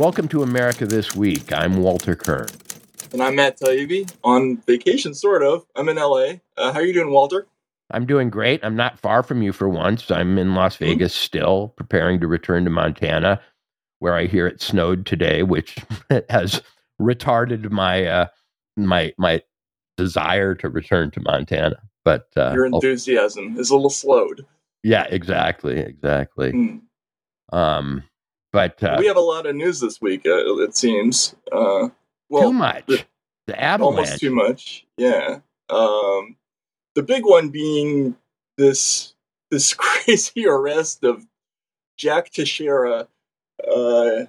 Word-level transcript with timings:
Welcome 0.00 0.28
to 0.28 0.42
America 0.42 0.86
This 0.86 1.14
Week. 1.14 1.52
I'm 1.52 1.76
Walter 1.76 2.16
Kirn. 2.16 2.46
And 3.12 3.22
I'm 3.22 3.34
Matt 3.36 3.58
Taibbi 3.60 4.10
on 4.24 4.56
vacation, 4.66 5.12
sort 5.12 5.42
of. 5.42 5.66
I'm 5.76 5.90
in 5.90 5.96
LA. 5.96 6.36
Uh, 6.56 6.72
how 6.72 6.78
are 6.78 6.82
you 6.84 6.94
doing, 6.94 7.10
Walter? 7.12 7.46
I'm 7.90 8.06
doing 8.06 8.30
great. 8.30 8.64
I'm 8.64 8.76
not 8.76 8.98
far 8.98 9.22
from 9.22 9.42
you 9.42 9.52
for 9.52 9.68
once. 9.68 10.10
I'm 10.10 10.38
in 10.38 10.54
Las 10.54 10.76
Mm-hmm. 10.76 10.84
Vegas 10.86 11.14
still, 11.14 11.74
preparing 11.76 12.18
to 12.20 12.26
return 12.26 12.64
to 12.64 12.70
Montana, 12.70 13.42
where 13.98 14.14
I 14.14 14.24
hear 14.24 14.46
it 14.46 14.62
snowed 14.62 15.04
today, 15.04 15.42
which 15.42 15.76
has 16.30 16.62
retarded 17.00 17.70
my 17.70 18.06
uh, 18.06 18.26
my 18.78 19.12
my 19.18 19.42
desire 19.98 20.54
to 20.56 20.70
return 20.70 21.10
to 21.10 21.20
Montana. 21.20 21.76
But 22.06 22.28
uh, 22.38 22.52
Your 22.54 22.66
I'll- 22.68 22.76
enthusiasm 22.76 23.58
is 23.58 23.68
a 23.68 23.74
little 23.74 23.90
slowed. 23.90 24.46
yeah, 24.82 25.04
exactly, 25.10 25.78
exactly. 25.78 26.52
Mm. 26.52 26.80
Um, 27.52 28.04
but 28.52 28.82
uh, 28.82 28.96
we 28.98 29.06
have 29.06 29.16
a 29.16 29.20
lot 29.20 29.46
of 29.46 29.54
news 29.56 29.80
this 29.80 30.00
week, 30.00 30.22
uh, 30.26 30.56
it 30.62 30.76
seems. 30.76 31.34
Uh, 31.52 31.88
well, 32.28 32.42
too 32.50 32.52
much. 32.52 32.86
the- 32.86 33.04
The 33.46 33.60
avalanche. 33.60 33.96
almost 33.98 34.20
too 34.20 34.34
much. 34.34 34.86
Yeah. 34.96 35.40
Um, 35.68 36.36
the 36.94 37.02
big 37.02 37.24
one 37.24 37.48
being 37.50 38.16
this 38.58 39.14
this 39.50 39.74
crazy 39.78 40.46
arrest 40.46 41.02
of 41.04 41.26
Jack 41.96 42.30
Teixeira, 42.30 43.08
uh, 43.68 44.24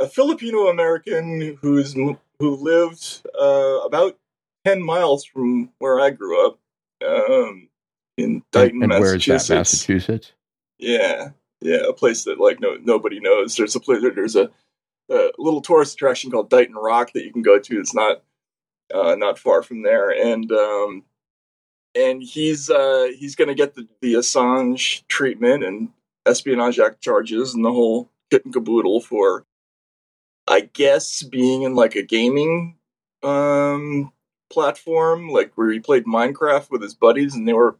a 0.00 0.08
Filipino 0.08 0.68
American 0.68 1.58
who's 1.60 1.92
who 1.94 2.16
lived 2.40 3.22
uh, 3.40 3.80
about 3.84 4.18
ten 4.64 4.82
miles 4.82 5.24
from 5.24 5.70
where 5.78 6.00
I 6.00 6.10
grew 6.10 6.46
up, 6.46 6.58
um, 7.06 7.68
in 8.16 8.42
Dighton, 8.52 8.82
and, 8.82 8.92
and 8.92 9.00
where 9.00 9.14
is 9.16 9.24
that? 9.26 9.32
Massachusetts. 9.34 9.48
Massachusetts. 9.88 10.32
Yeah, 10.78 11.30
yeah, 11.60 11.88
a 11.88 11.92
place 11.92 12.24
that 12.24 12.38
like 12.38 12.60
no 12.60 12.76
nobody 12.80 13.20
knows. 13.20 13.56
There's 13.56 13.76
a 13.76 13.80
place. 13.80 14.02
There's 14.02 14.36
a, 14.36 14.50
a 15.10 15.30
little 15.38 15.60
tourist 15.60 15.94
attraction 15.94 16.30
called 16.30 16.50
Dighton 16.50 16.74
Rock 16.74 17.12
that 17.12 17.24
you 17.24 17.32
can 17.32 17.42
go 17.42 17.58
to. 17.58 17.80
It's 17.80 17.94
not 17.94 18.22
uh, 18.94 19.14
not 19.16 19.38
far 19.38 19.62
from 19.62 19.82
there, 19.82 20.10
and 20.10 20.50
um, 20.52 21.04
and 21.94 22.22
he's 22.22 22.70
uh, 22.70 23.08
he's 23.16 23.34
going 23.34 23.48
to 23.48 23.54
get 23.54 23.74
the, 23.74 23.88
the 24.00 24.14
Assange 24.14 25.06
treatment 25.08 25.64
and 25.64 25.90
Espionage 26.26 26.78
Act 26.78 27.00
charges 27.00 27.54
and 27.54 27.64
the 27.64 27.72
whole 27.72 28.10
kit 28.30 28.44
and 28.44 28.54
caboodle 28.54 29.00
for, 29.00 29.44
I 30.46 30.60
guess, 30.60 31.22
being 31.22 31.62
in 31.62 31.74
like 31.74 31.96
a 31.96 32.02
gaming 32.02 32.76
um, 33.22 34.12
platform, 34.50 35.28
like 35.28 35.52
where 35.54 35.70
he 35.70 35.80
played 35.80 36.04
Minecraft 36.04 36.70
with 36.70 36.82
his 36.82 36.94
buddies, 36.94 37.34
and 37.34 37.48
they 37.48 37.52
were 37.52 37.78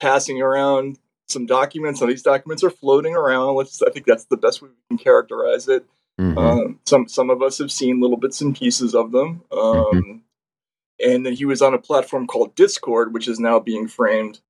passing 0.00 0.42
around 0.42 0.98
some 1.30 1.46
documents, 1.46 2.00
and 2.00 2.10
these 2.10 2.22
documents 2.22 2.62
are 2.64 2.70
floating 2.70 3.14
around. 3.14 3.54
Let's, 3.56 3.80
I 3.82 3.90
think 3.90 4.06
that's 4.06 4.24
the 4.26 4.36
best 4.36 4.60
way 4.62 4.68
we 4.68 4.96
can 4.96 5.02
characterize 5.02 5.68
it. 5.68 5.86
Mhm. 6.20 6.36
Um, 6.36 6.80
some 6.86 7.08
some 7.08 7.30
of 7.30 7.42
us 7.42 7.58
have 7.58 7.72
seen 7.72 8.00
little 8.00 8.16
bits 8.18 8.40
and 8.40 8.54
pieces 8.56 8.94
of 8.94 9.12
them. 9.12 9.42
Um, 9.50 10.24
And 11.02 11.24
then 11.24 11.32
he 11.32 11.46
was 11.46 11.62
on 11.62 11.72
a 11.72 11.78
platform 11.78 12.26
called 12.26 12.54
Discord, 12.54 13.14
which 13.14 13.26
is 13.26 13.40
now 13.40 13.58
being 13.58 13.88
framed 13.88 14.40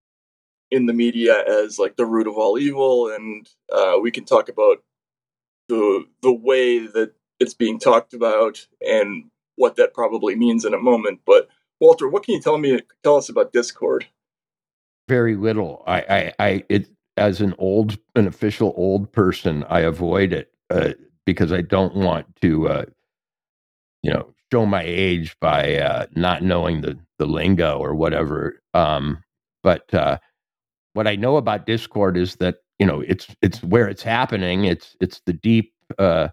in 0.73 0.87
the 0.87 0.93
media 0.93 1.45
as 1.47 1.79
like 1.79 1.95
the 1.95 2.05
root 2.05 2.27
of 2.27 2.37
all 2.37 2.59
evil. 2.59 3.09
And 3.09 3.49
uh, 3.73 3.99
we 4.03 4.11
can 4.11 4.25
talk 4.25 4.49
about 4.49 4.83
the 5.69 6.07
the 6.23 6.33
way 6.33 6.79
that 6.79 7.13
it's 7.39 7.55
being 7.55 7.79
talked 7.79 8.15
about 8.15 8.67
and 8.81 9.31
what 9.55 9.77
that 9.77 9.95
probably 9.95 10.35
means 10.35 10.65
in 10.65 10.75
a 10.75 10.79
moment. 10.79 11.21
But 11.25 11.49
Walter, 11.81 12.09
what 12.09 12.25
can 12.25 12.35
you 12.35 12.41
tell 12.41 12.59
me? 12.59 12.81
Tell 13.05 13.17
us 13.17 13.29
about 13.29 13.53
Discord. 13.53 14.07
Very 15.11 15.35
little. 15.35 15.83
I, 15.89 15.99
I, 16.01 16.33
I, 16.47 16.65
it 16.69 16.89
as 17.17 17.41
an 17.41 17.53
old, 17.59 17.99
an 18.15 18.29
official 18.29 18.73
old 18.77 19.13
person, 19.13 19.65
I 19.69 19.81
avoid 19.81 20.33
it 20.33 20.53
uh, 20.71 20.93
because 21.27 21.53
I 21.53 21.63
don't 21.63 21.97
want 21.97 22.27
to, 22.43 22.69
uh, 22.69 22.85
you 24.05 24.13
know, 24.13 24.33
show 24.53 24.67
my 24.67 24.85
age 24.85 25.37
by 25.41 25.79
uh, 25.79 26.07
not 26.15 26.43
knowing 26.43 26.81
the 26.81 26.97
the 27.19 27.27
lingo 27.27 27.79
or 27.79 27.95
whatever. 27.95 28.63
Um, 28.73 29.23
but 29.63 29.93
uh, 29.93 30.19
what 30.95 31.09
I 31.09 31.17
know 31.17 31.37
about 31.37 31.67
Discord 31.67 32.17
is 32.17 32.37
that 32.37 32.59
you 32.79 32.87
know 32.87 33.01
it's 33.01 33.27
it's 33.43 33.63
where 33.63 33.89
it's 33.89 34.03
happening. 34.03 34.65
It's 34.65 34.97
it's 35.01 35.21
the 35.27 35.33
deep 35.33 35.73
uh, 35.99 36.29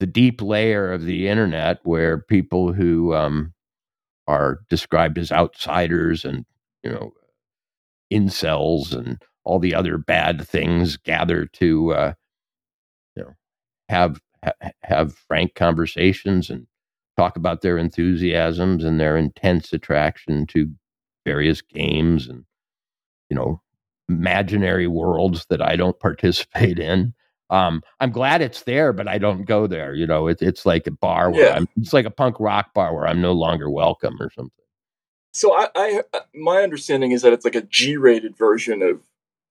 the 0.00 0.06
deep 0.06 0.42
layer 0.42 0.92
of 0.92 1.04
the 1.04 1.28
internet 1.28 1.78
where 1.84 2.18
people 2.18 2.72
who 2.72 3.14
um, 3.14 3.54
are 4.26 4.60
described 4.68 5.18
as 5.18 5.32
outsiders 5.32 6.24
and 6.24 6.44
you 6.82 6.90
know 6.90 7.12
incels 8.12 8.94
and 8.94 9.20
all 9.44 9.58
the 9.58 9.74
other 9.74 9.98
bad 9.98 10.46
things 10.46 10.96
gather 10.96 11.46
to 11.46 11.92
uh, 11.94 12.12
you 13.16 13.24
know 13.24 13.34
have 13.88 14.20
ha- 14.44 14.70
have 14.82 15.14
frank 15.28 15.54
conversations 15.54 16.50
and 16.50 16.66
talk 17.18 17.36
about 17.36 17.62
their 17.62 17.78
enthusiasms 17.78 18.84
and 18.84 19.00
their 19.00 19.16
intense 19.16 19.72
attraction 19.72 20.46
to 20.46 20.70
various 21.26 21.62
games 21.62 22.28
and 22.28 22.44
you 23.30 23.36
know 23.36 23.60
imaginary 24.08 24.86
worlds 24.86 25.46
that 25.50 25.62
I 25.62 25.76
don't 25.76 25.98
participate 26.00 26.78
in. 26.78 27.14
Um, 27.50 27.82
I'm 28.00 28.10
glad 28.10 28.42
it's 28.42 28.62
there, 28.64 28.92
but 28.92 29.08
I 29.08 29.18
don't 29.18 29.44
go 29.44 29.66
there. 29.68 29.94
You 29.94 30.06
know, 30.06 30.28
it's 30.28 30.42
it's 30.42 30.66
like 30.66 30.86
a 30.88 30.92
bar 30.92 31.30
where 31.30 31.46
Yeah. 31.46 31.54
I'm. 31.56 31.68
It's 31.76 31.92
like 31.92 32.06
a 32.06 32.10
punk 32.10 32.40
rock 32.40 32.74
bar 32.74 32.94
where 32.94 33.06
I'm 33.06 33.20
no 33.22 33.32
longer 33.32 33.70
welcome 33.70 34.16
or 34.20 34.30
something. 34.32 34.65
So 35.36 35.54
I, 35.54 35.68
I 35.76 36.02
my 36.34 36.62
understanding 36.62 37.12
is 37.12 37.20
that 37.20 37.34
it's 37.34 37.44
like 37.44 37.54
a 37.54 37.60
G-rated 37.60 38.38
version 38.38 38.80
of 38.80 39.02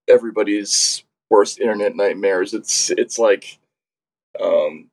everybody's 0.07 1.03
worst 1.29 1.59
internet 1.59 1.95
nightmares. 1.95 2.55
It's 2.55 2.89
it's 2.89 3.19
like 3.19 3.59
um 4.41 4.89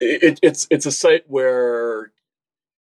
it, 0.00 0.40
it's 0.42 0.66
it's 0.68 0.84
a 0.84 0.90
site 0.90 1.30
where 1.30 2.10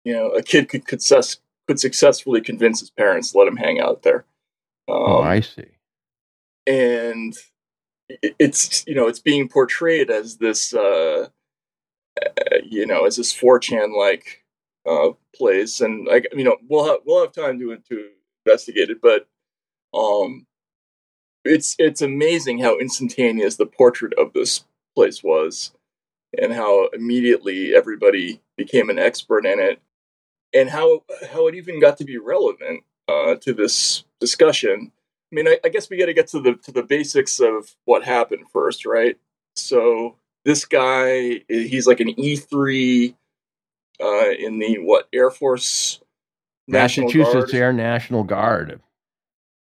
you 0.05 0.13
know 0.13 0.29
a 0.29 0.43
kid 0.43 0.69
could 0.69 0.87
success 0.87 1.37
could 1.67 1.79
successfully 1.79 2.39
convince 2.39 2.81
his 2.81 2.91
parents 2.91 3.31
to 3.31 3.39
let 3.39 3.47
him 3.47 3.57
hang 3.57 3.79
out 3.79 4.03
there. 4.03 4.23
Um, 4.87 4.95
oh, 4.95 5.21
I 5.21 5.39
see. 5.39 5.65
and 6.67 7.35
it- 8.09 8.35
it's 8.37 8.85
you 8.85 8.93
know 8.93 9.07
it's 9.07 9.19
being 9.19 9.49
portrayed 9.49 10.11
as 10.11 10.37
this 10.37 10.71
uh, 10.75 11.29
uh, 12.21 12.57
you 12.63 12.85
know 12.85 13.05
as 13.05 13.15
this 13.15 13.33
4chan 13.33 13.97
like 13.97 14.42
uh, 14.85 15.09
place 15.35 15.81
and 15.81 16.05
like 16.07 16.27
you 16.33 16.43
know 16.43 16.57
we'll 16.67 16.85
have 16.85 16.99
we'll 17.05 17.21
have 17.21 17.31
time 17.31 17.59
to 17.59 17.75
to 17.89 18.09
investigate 18.45 18.89
it 18.89 19.01
but 19.01 19.27
um 19.97 20.45
it's 21.45 21.75
it's 21.79 22.01
amazing 22.01 22.59
how 22.59 22.77
instantaneous 22.77 23.55
the 23.55 23.65
portrait 23.65 24.13
of 24.17 24.33
this 24.33 24.65
place 24.95 25.23
was 25.23 25.71
and 26.39 26.53
how 26.53 26.87
immediately 26.87 27.75
everybody 27.75 28.41
became 28.57 28.89
an 28.89 28.99
expert 28.99 29.45
in 29.45 29.59
it 29.59 29.81
and 30.53 30.69
how 30.69 31.03
how 31.31 31.47
it 31.47 31.55
even 31.55 31.79
got 31.79 31.97
to 31.97 32.05
be 32.05 32.17
relevant 32.17 32.83
uh, 33.07 33.35
to 33.35 33.53
this 33.53 34.03
discussion 34.19 34.91
I 35.33 35.35
mean, 35.35 35.47
I, 35.47 35.59
I 35.65 35.69
guess 35.69 35.89
we 35.89 35.97
got 35.97 36.05
to 36.05 36.13
get 36.13 36.27
to 36.27 36.39
the 36.39 36.53
to 36.57 36.71
the 36.71 36.83
basics 36.83 37.39
of 37.39 37.75
what 37.85 38.03
happened 38.03 38.45
first, 38.51 38.85
right? 38.85 39.17
So 39.55 40.17
this 40.45 40.63
guy, 40.63 41.41
he's 41.47 41.87
like 41.87 41.99
an 41.99 42.19
E 42.19 42.35
three 42.35 43.15
uh, 44.01 44.31
in 44.31 44.59
the 44.59 44.77
what 44.79 45.07
Air 45.13 45.31
Force 45.31 46.01
National 46.67 47.07
Massachusetts 47.07 47.51
Guard, 47.51 47.53
Air 47.53 47.73
National 47.73 48.23
Guard. 48.23 48.81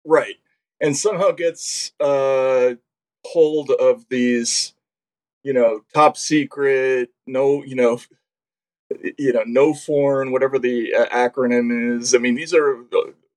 right? 0.05 0.37
And 0.81 0.97
somehow 0.97 1.31
gets 1.33 1.93
uh, 2.01 2.75
hold 3.27 3.71
of 3.71 4.07
these, 4.09 4.75
you 5.43 5.53
know, 5.53 5.83
top 5.95 6.17
secret, 6.17 7.11
no, 7.27 7.63
you 7.63 7.75
know, 7.75 8.01
you 9.19 9.33
know, 9.33 9.45
no 9.47 9.75
foreign, 9.75 10.33
whatever 10.33 10.59
the 10.59 10.95
uh, 10.95 11.07
acronym 11.07 11.99
is. 11.99 12.15
I 12.15 12.19
mean, 12.19 12.35
these 12.35 12.55
are 12.55 12.85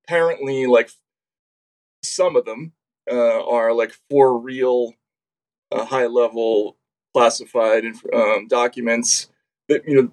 apparently 0.04 0.66
like 0.66 0.90
some 2.02 2.36
of 2.36 2.44
them 2.44 2.72
uh, 3.10 3.46
are 3.46 3.72
like 3.72 3.94
for 4.10 4.38
real, 4.38 4.94
uh, 5.70 5.84
high 5.84 6.06
level 6.06 6.76
classified 7.14 7.84
um, 8.12 8.48
documents 8.48 9.28
that 9.68 9.86
you 9.86 10.02
know. 10.02 10.12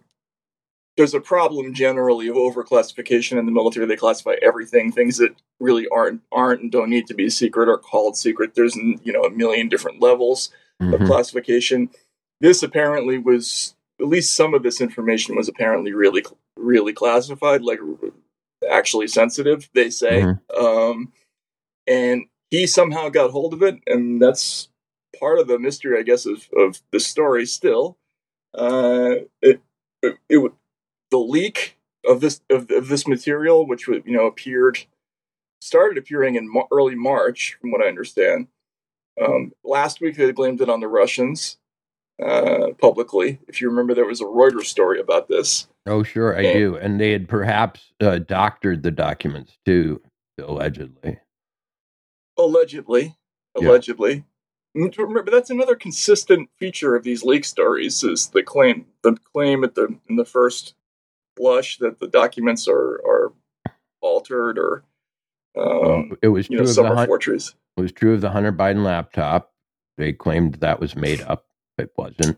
There's 0.98 1.14
a 1.14 1.22
problem 1.22 1.74
generally 1.74 2.28
of 2.28 2.36
overclassification 2.36 3.40
in 3.40 3.46
the 3.46 3.52
military. 3.52 3.86
They 3.86 3.96
classify 3.96 4.36
everything. 4.42 4.92
Things 4.92 5.18
that 5.18 5.36
really 5.60 5.88
aren't 5.90 6.22
aren't 6.32 6.62
and 6.62 6.72
don't 6.72 6.90
need 6.90 7.08
to 7.08 7.14
be 7.14 7.30
secret 7.30 7.70
are 7.70 7.78
called 7.78 8.18
secret. 8.18 8.56
There's 8.56 8.76
you 8.76 9.14
know 9.14 9.24
a 9.24 9.30
million 9.32 9.70
different 9.70 10.02
levels 10.02 10.52
of 10.82 11.00
Mhm. 11.00 11.06
classification. 11.08 11.90
This 12.42 12.62
apparently 12.64 13.18
was 13.18 13.76
at 14.00 14.08
least 14.08 14.36
some 14.36 14.54
of 14.54 14.64
this 14.64 14.82
information 14.82 15.36
was 15.36 15.48
apparently 15.48 15.94
really 15.94 16.24
really 16.58 16.94
classified, 16.94 17.62
like 17.62 17.80
actually 18.70 19.08
sensitive. 19.08 19.70
They 19.74 19.90
say, 19.90 20.22
Mhm. 20.24 20.40
um, 20.62 21.14
and 21.88 22.26
he 22.50 22.68
somehow 22.68 23.10
got 23.10 23.32
hold 23.32 23.54
of 23.54 23.64
it, 23.64 23.80
and 23.88 24.22
that's 24.22 24.70
part 25.20 25.40
of 25.40 25.48
the 25.48 25.58
mystery, 25.60 25.98
I 25.98 26.04
guess, 26.04 26.26
of 26.26 26.48
of 26.58 26.82
the 26.92 27.00
story. 27.00 27.46
Still, 27.46 27.98
uh, 28.54 29.16
it, 29.42 29.62
it, 30.02 30.18
it 30.30 30.52
the 31.12 31.20
leak 31.20 31.78
of 32.08 32.22
this 32.22 32.42
of, 32.50 32.72
of 32.72 32.88
this 32.88 33.08
material, 33.08 33.68
which 33.68 33.88
you 33.88 34.02
know 34.08 34.26
appeared 34.26 34.80
started 35.62 35.98
appearing 35.98 36.36
in 36.36 36.52
early 36.72 36.96
March, 36.96 37.58
from 37.62 37.72
what 37.72 37.84
I 37.84 37.88
understand. 37.88 38.48
Um, 39.22 39.52
last 39.64 40.02
week 40.02 40.16
they 40.16 40.32
blamed 40.32 40.62
it 40.62 40.70
on 40.70 40.80
the 40.80 40.88
Russians. 40.88 41.58
uh, 42.22 42.68
publicly. 42.80 43.40
If 43.48 43.62
you 43.62 43.70
remember, 43.70 43.94
there 43.94 44.06
was 44.06 44.22
a 44.22 44.26
Reuters 44.26 44.66
story 44.66 45.00
about 45.00 45.28
this. 45.28 45.68
Oh, 45.88 46.04
sure, 46.04 46.38
I 46.38 46.44
and, 46.44 46.54
do. 46.54 46.76
And 46.76 47.00
they 47.00 47.12
had 47.12 47.28
perhaps 47.28 47.92
uh, 48.00 48.20
doctored 48.20 48.84
the 48.84 48.92
documents 48.92 49.58
too, 49.66 50.02
allegedly. 50.40 51.20
Allegedly, 52.38 53.16
allegedly. 53.56 54.26
Yeah. 54.74 54.88
Remember, 54.98 55.30
that's 55.30 55.50
another 55.50 55.76
consistent 55.76 56.50
feature 56.58 56.96
of 56.96 57.04
these 57.04 57.24
leak 57.24 57.44
stories: 57.44 58.04
is 58.04 58.28
the 58.28 58.44
claim, 58.44 58.86
the 59.02 59.18
claim 59.34 59.64
at 59.64 59.76
the 59.76 59.96
in 60.08 60.16
the 60.16 60.26
first 60.26 60.76
blush 61.42 61.78
that 61.80 62.00
the 62.00 62.08
documents 62.08 62.68
are 62.68 63.02
are 63.06 63.34
altered 64.02 64.60
or 64.60 64.84
um, 65.60 66.18
it 66.22 66.30
was 66.30 66.48
true 66.48 66.58
know, 66.58 66.64
of 66.64 66.70
summer 66.70 66.96
the, 66.96 67.06
forgeries. 67.06 67.56
It 67.76 67.82
was 67.82 67.92
true 67.92 68.14
of 68.14 68.22
the 68.22 68.30
Hunter 68.30 68.54
Biden 68.54 68.84
laptop. 68.84 69.52
They 69.98 70.14
claimed 70.14 70.56
that 70.56 70.80
was 70.80 70.96
made 70.96 71.22
up. 71.22 71.46
It 71.78 71.92
wasn't. 71.98 72.38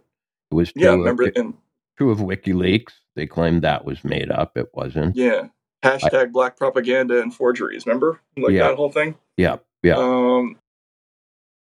It 0.51 0.55
was 0.55 0.71
true 0.71 0.83
yeah. 0.83 0.91
Remember, 0.91 1.23
of, 1.23 1.33
and, 1.35 1.53
true 1.97 2.11
of 2.11 2.19
WikiLeaks. 2.19 2.93
They 3.15 3.27
claimed 3.27 3.61
that 3.61 3.85
was 3.85 4.03
made 4.03 4.31
up. 4.31 4.57
It 4.57 4.69
wasn't. 4.73 5.15
Yeah. 5.15 5.47
Hashtag 5.83 6.13
I, 6.13 6.25
black 6.25 6.57
propaganda 6.57 7.21
and 7.21 7.33
forgeries. 7.33 7.85
Remember, 7.85 8.21
like 8.37 8.53
yeah. 8.53 8.69
that 8.69 8.75
whole 8.75 8.91
thing. 8.91 9.15
Yeah. 9.37 9.57
Yeah. 9.83 9.97
Um. 9.97 10.57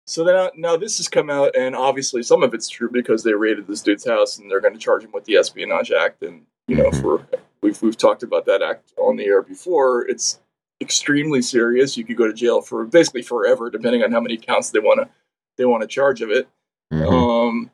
So 0.07 0.23
then 0.25 0.51
now 0.57 0.77
this 0.77 0.99
has 0.99 1.09
come 1.09 1.31
out, 1.31 1.57
and 1.57 1.75
obviously 1.75 2.23
some 2.23 2.43
of 2.43 2.55
it's 2.55 2.69
true 2.69 2.91
because 2.91 3.23
they 3.23 3.33
raided 3.33 3.67
this 3.67 3.83
dude's 3.83 4.07
house, 4.07 4.39
and 4.39 4.51
they're 4.51 4.61
going 4.61 4.75
to 4.75 4.81
charge 4.81 5.03
him 5.03 5.13
with 5.13 5.25
the 5.25 5.37
Espionage 5.37 5.91
Act, 5.91 6.23
and 6.23 6.47
you 6.69 6.76
know, 6.76 6.90
mm-hmm. 6.90 7.00
for 7.00 7.26
we've 7.62 7.81
we've 7.82 7.96
talked 7.96 8.22
about 8.22 8.46
that 8.46 8.62
act 8.62 8.93
on 8.96 9.16
the 9.16 9.25
air 9.25 9.43
before. 9.43 10.06
It's 10.06 10.40
extremely 10.81 11.43
serious. 11.43 11.96
You 11.96 12.05
could 12.05 12.16
go 12.16 12.26
to 12.26 12.32
jail 12.32 12.61
for 12.61 12.84
basically 12.84 13.22
forever, 13.22 13.70
depending 13.70 14.02
on 14.02 14.12
how 14.12 14.20
many 14.20 14.37
counts 14.37 14.70
they 14.70 14.81
want 14.81 15.00
to 15.00 15.08
they 15.56 15.64
want 15.64 15.82
to 15.82 15.88
charge 15.88 16.20
of 16.20 16.31
it. 16.31 16.49
Mm-hmm. 16.93 17.14
Um, 17.14 17.70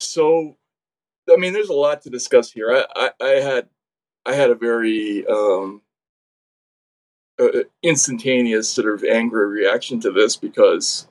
so, 0.00 0.56
I 1.30 1.36
mean, 1.36 1.52
there's 1.52 1.68
a 1.68 1.74
lot 1.74 2.02
to 2.02 2.10
discuss 2.10 2.52
here. 2.52 2.70
I, 2.70 3.10
I, 3.20 3.24
I 3.24 3.30
had 3.40 3.68
I 4.24 4.34
had 4.34 4.50
a 4.50 4.54
very 4.54 5.26
um, 5.26 5.82
uh, 7.40 7.64
instantaneous 7.82 8.68
sort 8.68 8.92
of 8.92 9.04
angry 9.04 9.46
reaction 9.46 10.00
to 10.00 10.10
this 10.10 10.36
because 10.36 11.08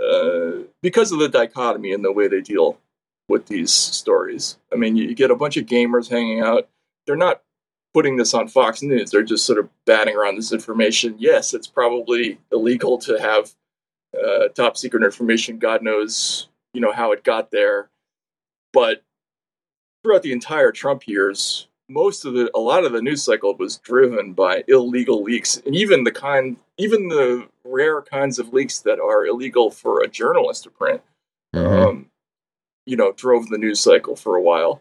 uh, 0.00 0.62
because 0.82 1.12
of 1.12 1.18
the 1.18 1.28
dichotomy 1.28 1.92
in 1.92 2.02
the 2.02 2.12
way 2.12 2.28
they 2.28 2.40
deal 2.40 2.78
with 3.28 3.46
these 3.46 3.72
stories. 3.72 4.58
I 4.72 4.76
mean, 4.76 4.96
you, 4.96 5.14
get 5.14 5.30
a 5.30 5.36
bunch 5.36 5.56
of 5.56 5.66
gamers 5.66 6.08
hanging 6.08 6.40
out. 6.40 6.68
They're 7.06 7.16
not 7.16 7.42
putting 7.94 8.16
this 8.16 8.34
on 8.34 8.48
Fox 8.48 8.82
News. 8.82 9.10
They're 9.10 9.22
just 9.22 9.44
sort 9.44 9.58
of 9.58 9.68
batting 9.84 10.16
around 10.16 10.36
this 10.36 10.52
information. 10.52 11.16
Yes, 11.18 11.54
it's 11.54 11.66
probably 11.66 12.38
illegal 12.52 12.98
to 12.98 13.20
have 13.20 13.52
uh, 14.16 14.48
top 14.48 14.76
secret 14.76 15.02
information. 15.02 15.58
God 15.58 15.82
knows, 15.82 16.48
you 16.72 16.80
know, 16.80 16.92
how 16.92 17.12
it 17.12 17.24
got 17.24 17.50
there. 17.50 17.90
But 18.72 19.02
throughout 20.02 20.22
the 20.22 20.32
entire 20.32 20.72
Trump 20.72 21.06
years, 21.06 21.68
most 21.88 22.24
of 22.24 22.34
the, 22.34 22.50
a 22.54 22.60
lot 22.60 22.84
of 22.84 22.92
the 22.92 23.02
news 23.02 23.22
cycle 23.22 23.54
was 23.56 23.78
driven 23.78 24.32
by 24.34 24.62
illegal 24.68 25.22
leaks, 25.22 25.56
and 25.64 25.74
even 25.74 26.04
the 26.04 26.12
kind, 26.12 26.58
even 26.76 27.08
the 27.08 27.48
rare 27.64 28.02
kinds 28.02 28.38
of 28.38 28.52
leaks 28.52 28.80
that 28.80 29.00
are 29.00 29.26
illegal 29.26 29.70
for 29.70 30.02
a 30.02 30.08
journalist 30.08 30.64
to 30.64 30.70
print, 30.70 31.00
you 32.88 32.96
know, 32.96 33.12
drove 33.12 33.48
the 33.48 33.58
news 33.58 33.80
cycle 33.80 34.16
for 34.16 34.34
a 34.34 34.40
while 34.40 34.80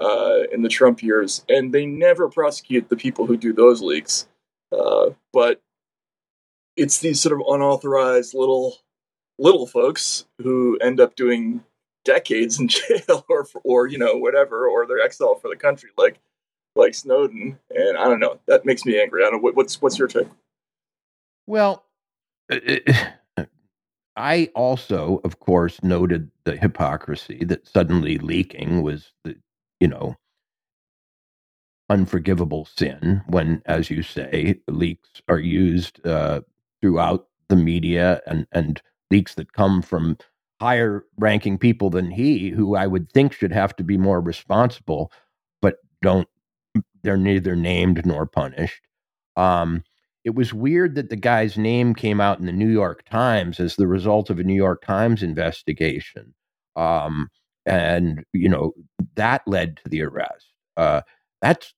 uh, 0.00 0.44
in 0.52 0.62
the 0.62 0.68
Trump 0.68 1.02
years, 1.02 1.44
and 1.48 1.74
they 1.74 1.86
never 1.86 2.28
prosecute 2.28 2.88
the 2.88 2.96
people 2.96 3.26
who 3.26 3.36
do 3.36 3.52
those 3.52 3.82
leaks. 3.82 4.28
Uh, 4.70 5.10
but 5.32 5.60
it's 6.76 7.00
these 7.00 7.20
sort 7.20 7.38
of 7.38 7.44
unauthorized 7.48 8.32
little 8.32 8.76
little 9.40 9.66
folks 9.66 10.24
who 10.40 10.78
end 10.80 11.00
up 11.00 11.16
doing 11.16 11.64
decades 12.04 12.60
in 12.60 12.68
jail 12.68 13.26
or 13.28 13.44
or 13.64 13.86
you 13.88 13.98
know 13.98 14.16
whatever 14.16 14.68
or 14.68 14.86
they're 14.86 15.00
exiled 15.00 15.40
for 15.40 15.48
the 15.48 15.56
country 15.56 15.90
like 15.98 16.18
like 16.76 16.94
Snowden 16.94 17.58
and 17.70 17.98
I 17.98 18.04
don't 18.04 18.20
know 18.20 18.38
that 18.46 18.64
makes 18.64 18.84
me 18.84 19.00
angry. 19.00 19.24
I 19.24 19.30
don't 19.30 19.42
know 19.42 19.50
what's 19.50 19.82
what's 19.82 19.98
your 19.98 20.06
take. 20.06 20.28
Well, 21.46 21.84
I 24.18 24.50
also, 24.54 25.20
of 25.24 25.38
course, 25.38 25.82
noted 25.82 26.30
the 26.44 26.56
hypocrisy 26.56 27.44
that 27.44 27.66
suddenly 27.66 28.18
leaking 28.18 28.82
was 28.82 29.12
the 29.24 29.36
you 29.80 29.88
know, 29.88 30.16
unforgivable 31.88 32.64
sin 32.64 33.22
when, 33.26 33.62
as 33.66 33.90
you 33.90 34.02
say, 34.02 34.60
leaks 34.68 35.22
are 35.28 35.38
used 35.38 36.04
uh, 36.06 36.42
throughout 36.80 37.28
the 37.48 37.56
media 37.56 38.20
and, 38.26 38.46
and 38.52 38.82
leaks 39.10 39.34
that 39.34 39.52
come 39.52 39.80
from 39.80 40.18
higher 40.60 41.04
ranking 41.16 41.56
people 41.56 41.88
than 41.88 42.10
he, 42.10 42.50
who 42.50 42.74
I 42.74 42.86
would 42.86 43.10
think 43.12 43.32
should 43.32 43.52
have 43.52 43.74
to 43.76 43.84
be 43.84 43.96
more 43.96 44.20
responsible, 44.20 45.12
but 45.62 45.76
don't, 46.02 46.28
they're 47.02 47.16
neither 47.16 47.56
named 47.56 48.04
nor 48.04 48.26
punished. 48.26 48.82
Um, 49.36 49.84
it 50.28 50.34
was 50.34 50.52
weird 50.52 50.94
that 50.94 51.08
the 51.08 51.16
guy's 51.16 51.56
name 51.56 51.94
came 51.94 52.20
out 52.20 52.38
in 52.38 52.44
the 52.44 52.52
New 52.52 52.68
York 52.68 53.02
Times 53.08 53.58
as 53.58 53.76
the 53.76 53.86
result 53.86 54.28
of 54.28 54.38
a 54.38 54.44
New 54.44 54.52
York 54.52 54.82
Times 54.84 55.22
investigation. 55.22 56.34
Um, 56.76 57.30
and 57.64 58.24
you 58.34 58.50
know 58.50 58.72
that 59.16 59.40
led 59.46 59.78
to 59.78 59.88
the 59.88 60.02
arrest. 60.02 60.52
Uh, 60.76 61.00
that's 61.40 61.72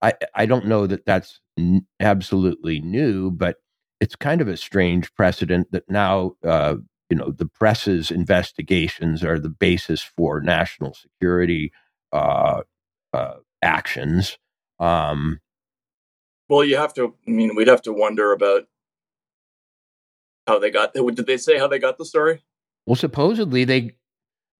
I 0.00 0.12
I 0.36 0.46
don't 0.46 0.66
know 0.66 0.86
that 0.86 1.06
that's 1.06 1.40
n- 1.58 1.88
absolutely 1.98 2.78
new, 2.80 3.32
but 3.32 3.56
it's 3.98 4.14
kind 4.14 4.40
of 4.40 4.46
a 4.46 4.56
strange 4.56 5.12
precedent 5.16 5.66
that 5.72 5.90
now 5.90 6.34
uh, 6.44 6.76
you 7.10 7.16
know 7.16 7.32
the 7.32 7.48
press's 7.48 8.12
investigations 8.12 9.24
are 9.24 9.40
the 9.40 9.48
basis 9.50 10.02
for 10.02 10.40
national 10.40 10.94
security 10.94 11.72
uh, 12.12 12.60
uh, 13.12 13.34
actions. 13.60 14.38
Um, 14.78 15.40
well, 16.48 16.64
you 16.64 16.76
have 16.76 16.94
to. 16.94 17.14
I 17.26 17.30
mean, 17.30 17.54
we'd 17.54 17.68
have 17.68 17.82
to 17.82 17.92
wonder 17.92 18.32
about 18.32 18.64
how 20.46 20.58
they 20.58 20.70
got. 20.70 20.94
Did 20.94 21.26
they 21.26 21.36
say 21.36 21.58
how 21.58 21.68
they 21.68 21.78
got 21.78 21.98
the 21.98 22.04
story? 22.04 22.42
Well, 22.86 22.96
supposedly 22.96 23.64
they 23.64 23.96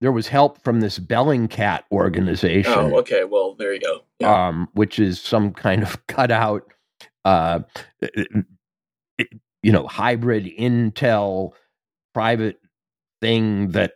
there 0.00 0.12
was 0.12 0.28
help 0.28 0.62
from 0.62 0.80
this 0.80 0.98
Bellingcat 0.98 1.82
organization. 1.90 2.72
Oh, 2.72 2.98
okay. 3.00 3.24
Well, 3.24 3.54
there 3.54 3.72
you 3.74 3.80
go. 3.80 4.02
Yeah. 4.20 4.48
Um, 4.48 4.68
which 4.74 4.98
is 4.98 5.20
some 5.20 5.52
kind 5.52 5.82
of 5.82 6.06
cutout, 6.06 6.72
uh, 7.24 7.60
you 9.62 9.72
know, 9.72 9.86
hybrid 9.86 10.44
Intel 10.44 11.52
private 12.14 12.60
thing 13.20 13.70
that 13.70 13.94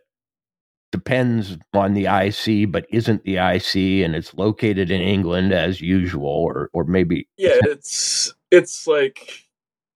depends 0.93 1.57
on 1.73 1.93
the 1.93 2.05
IC 2.05 2.71
but 2.71 2.85
isn't 2.89 3.25
the 3.25 3.35
IC, 3.35 4.05
and 4.05 4.15
it's 4.15 4.33
located 4.35 4.89
in 4.89 5.01
England 5.01 5.51
as 5.51 5.81
usual, 5.81 6.29
or 6.29 6.69
or 6.71 6.85
maybe 6.85 7.27
yeah, 7.37 7.57
it's 7.63 8.33
it's 8.51 8.87
like 8.87 9.45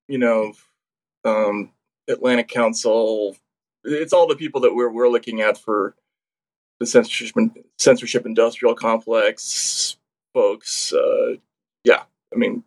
you 0.10 0.18
know, 0.18 0.54
um, 1.24 1.72
Atlantic 2.10 2.50
Council 2.50 3.38
it's 3.88 4.14
all 4.14 4.28
the 4.28 4.36
people 4.36 4.62
that 4.62 4.76
we're 4.76 4.92
we're 4.92 5.10
looking 5.10 5.42
at 5.42 5.58
for 5.58 5.96
the 6.80 6.86
censorship 6.86 7.36
censorship 7.78 8.26
industrial 8.26 8.76
complex 8.76 9.98
folks. 10.34 10.94
Uh, 10.94 11.36
yeah, 11.84 12.04
I 12.34 12.38
mean, 12.38 12.64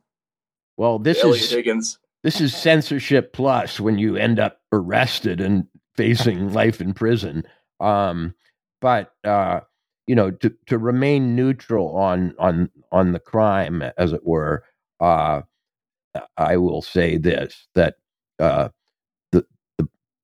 well, 0.77 0.99
this 0.99 1.23
Eliot 1.23 1.43
is 1.43 1.51
Higgins. 1.51 1.99
This 2.23 2.41
is 2.41 2.55
censorship 2.55 3.33
plus 3.33 3.81
when 3.81 3.99
you 3.99 4.17
end 4.17 4.39
up 4.39 4.61
arrested 4.73 5.41
and 5.41 5.67
facing 5.97 6.53
life 6.53 6.81
in 6.81 6.93
prison. 6.93 7.45
Um, 7.81 8.35
but 8.81 9.13
uh, 9.25 9.61
you 10.07 10.15
know, 10.15 10.31
to 10.33 10.55
to 10.67 10.79
remain 10.79 11.37
neutral 11.37 11.97
on 11.97 12.35
on 12.39 12.71
on 12.93 13.13
the 13.13 13.21
crime, 13.21 13.83
as 13.99 14.13
it 14.13 14.25
were, 14.27 14.65
uh, 15.01 15.43
I 16.37 16.57
will 16.57 16.83
say 16.83 17.17
this: 17.19 17.69
that 17.75 17.97
uh, 18.39 18.71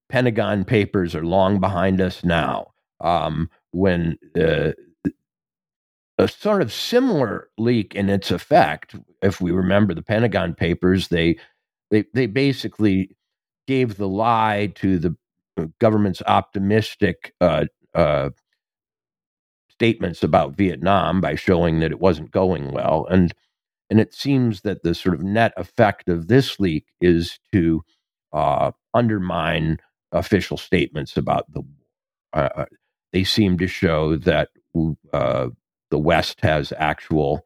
Pentagon 0.08 0.64
papers 0.64 1.14
are 1.14 1.24
long 1.24 1.60
behind 1.60 2.00
us 2.00 2.24
now. 2.24 2.72
Um, 3.00 3.50
when 3.72 4.18
uh, 4.40 4.72
a 6.18 6.28
sort 6.28 6.62
of 6.62 6.72
similar 6.72 7.48
leak 7.58 7.94
in 7.94 8.08
its 8.08 8.30
effect, 8.30 8.94
if 9.22 9.40
we 9.40 9.50
remember 9.50 9.94
the 9.94 10.02
Pentagon 10.02 10.54
papers, 10.54 11.08
they 11.08 11.36
they 11.90 12.04
they 12.14 12.26
basically 12.26 13.10
gave 13.66 13.96
the 13.96 14.08
lie 14.08 14.72
to 14.76 14.98
the 14.98 15.16
government's 15.80 16.22
optimistic 16.26 17.34
uh, 17.40 17.66
uh, 17.94 18.30
statements 19.70 20.22
about 20.22 20.56
Vietnam 20.56 21.20
by 21.20 21.34
showing 21.34 21.80
that 21.80 21.90
it 21.92 22.00
wasn't 22.00 22.30
going 22.30 22.72
well, 22.72 23.06
and 23.10 23.32
and 23.90 24.00
it 24.00 24.14
seems 24.14 24.62
that 24.62 24.82
the 24.82 24.94
sort 24.94 25.14
of 25.14 25.22
net 25.22 25.52
effect 25.56 26.08
of 26.08 26.28
this 26.28 26.58
leak 26.58 26.86
is 27.00 27.38
to 27.52 27.82
uh, 28.32 28.72
undermine 28.94 29.78
official 30.12 30.56
statements 30.56 31.16
about 31.16 31.52
the. 31.52 31.62
Uh, 32.32 32.48
uh, 32.56 32.64
they 33.12 33.24
seem 33.24 33.58
to 33.58 33.66
show 33.68 34.16
that 34.16 34.50
uh, 35.12 35.48
the 35.90 35.98
West 35.98 36.40
has 36.42 36.72
actual 36.78 37.44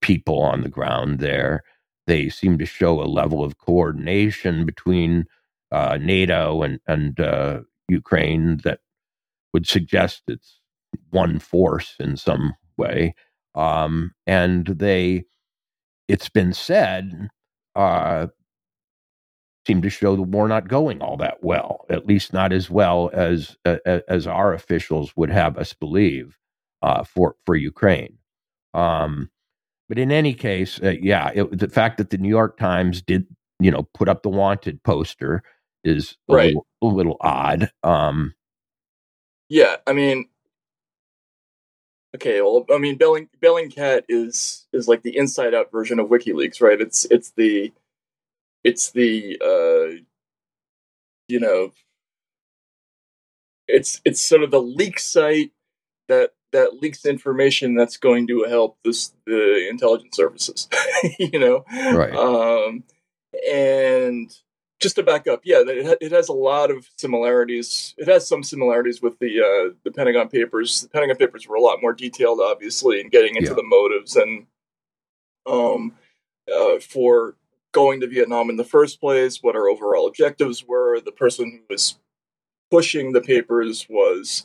people 0.00 0.42
on 0.42 0.62
the 0.62 0.68
ground 0.68 1.20
there. 1.20 1.62
They 2.06 2.28
seem 2.28 2.58
to 2.58 2.66
show 2.66 3.00
a 3.00 3.06
level 3.06 3.44
of 3.44 3.58
coordination 3.58 4.66
between 4.66 5.26
uh, 5.74 5.98
NATO 6.00 6.62
and 6.62 6.78
and 6.86 7.18
uh, 7.18 7.60
Ukraine 7.88 8.60
that 8.64 8.78
would 9.52 9.66
suggest 9.66 10.22
it's 10.28 10.60
one 11.10 11.38
force 11.40 11.96
in 11.98 12.16
some 12.16 12.54
way. 12.76 13.14
Um, 13.56 14.12
and 14.26 14.66
they, 14.66 15.24
it's 16.08 16.28
been 16.28 16.52
said, 16.52 17.28
uh, 17.74 18.28
seem 19.66 19.82
to 19.82 19.90
show 19.90 20.14
the 20.14 20.22
war 20.22 20.46
not 20.46 20.68
going 20.68 21.00
all 21.02 21.16
that 21.16 21.42
well, 21.42 21.86
at 21.90 22.06
least 22.06 22.32
not 22.32 22.52
as 22.52 22.70
well 22.70 23.10
as 23.12 23.56
uh, 23.64 23.78
as 24.08 24.26
our 24.26 24.52
officials 24.52 25.12
would 25.16 25.30
have 25.30 25.58
us 25.58 25.72
believe 25.72 26.38
uh, 26.82 27.02
for 27.02 27.34
for 27.46 27.56
Ukraine. 27.56 28.18
Um, 28.74 29.30
but 29.88 29.98
in 29.98 30.12
any 30.12 30.34
case, 30.34 30.80
uh, 30.82 30.94
yeah, 31.00 31.30
it, 31.34 31.58
the 31.58 31.68
fact 31.68 31.98
that 31.98 32.10
the 32.10 32.18
New 32.18 32.28
York 32.28 32.58
Times 32.58 33.02
did, 33.02 33.26
you 33.58 33.70
know, 33.70 33.88
put 33.94 34.08
up 34.08 34.22
the 34.22 34.28
wanted 34.28 34.82
poster 34.82 35.42
is 35.84 36.16
a, 36.28 36.32
Right. 36.34 36.46
little, 36.48 36.66
a 36.82 36.86
little 36.86 37.16
odd. 37.20 37.70
Um, 37.82 38.34
Yeah, 39.48 39.76
I 39.86 39.92
mean, 39.92 40.28
okay. 42.16 42.40
Well, 42.40 42.64
I 42.72 42.78
mean, 42.78 42.96
Belling 42.96 43.28
Bellingcat 43.42 44.04
is 44.08 44.66
is 44.72 44.88
like 44.88 45.02
the 45.02 45.16
inside 45.16 45.54
out 45.54 45.70
version 45.70 45.98
of 45.98 46.08
WikiLeaks, 46.08 46.60
right? 46.60 46.80
It's 46.80 47.04
it's 47.06 47.30
the 47.32 47.72
it's 48.64 48.90
the 48.92 49.38
uh, 49.44 50.00
you 51.28 51.40
know, 51.40 51.72
it's 53.68 54.00
it's 54.04 54.20
sort 54.20 54.42
of 54.42 54.50
the 54.50 54.60
leak 54.62 54.98
site 54.98 55.52
that 56.08 56.32
that 56.52 56.80
leaks 56.80 57.04
information 57.04 57.74
that's 57.74 57.96
going 57.96 58.26
to 58.28 58.44
help 58.44 58.78
this 58.84 59.12
the 59.26 59.68
intelligence 59.68 60.16
services, 60.16 60.68
you 61.18 61.38
know, 61.38 61.64
Right. 61.70 62.14
Um, 62.14 62.84
and 63.50 64.32
just 64.80 64.96
to 64.96 65.02
back 65.02 65.26
up, 65.26 65.40
yeah, 65.44 65.62
it, 65.66 65.98
it 66.00 66.12
has 66.12 66.28
a 66.28 66.32
lot 66.32 66.70
of 66.70 66.88
similarities. 66.98 67.94
It 67.96 68.06
has 68.08 68.26
some 68.28 68.42
similarities 68.42 69.00
with 69.00 69.18
the 69.18 69.40
uh, 69.40 69.74
the 69.84 69.90
Pentagon 69.90 70.28
Papers. 70.28 70.82
The 70.82 70.88
Pentagon 70.88 71.16
Papers 71.16 71.46
were 71.48 71.56
a 71.56 71.60
lot 71.60 71.80
more 71.80 71.92
detailed, 71.92 72.40
obviously, 72.42 73.00
in 73.00 73.08
getting 73.08 73.36
into 73.36 73.50
Yeah. 73.50 73.54
the 73.54 73.62
motives 73.62 74.16
and 74.16 74.46
um, 75.46 75.94
uh, 76.52 76.78
for 76.80 77.36
going 77.72 78.00
to 78.00 78.06
Vietnam 78.08 78.50
in 78.50 78.56
the 78.56 78.64
first 78.64 79.00
place, 79.00 79.42
what 79.42 79.56
our 79.56 79.68
overall 79.68 80.06
objectives 80.06 80.64
were. 80.66 81.00
The 81.00 81.12
person 81.12 81.50
who 81.68 81.74
was 81.74 81.98
pushing 82.70 83.12
the 83.12 83.20
papers 83.20 83.86
was 83.88 84.44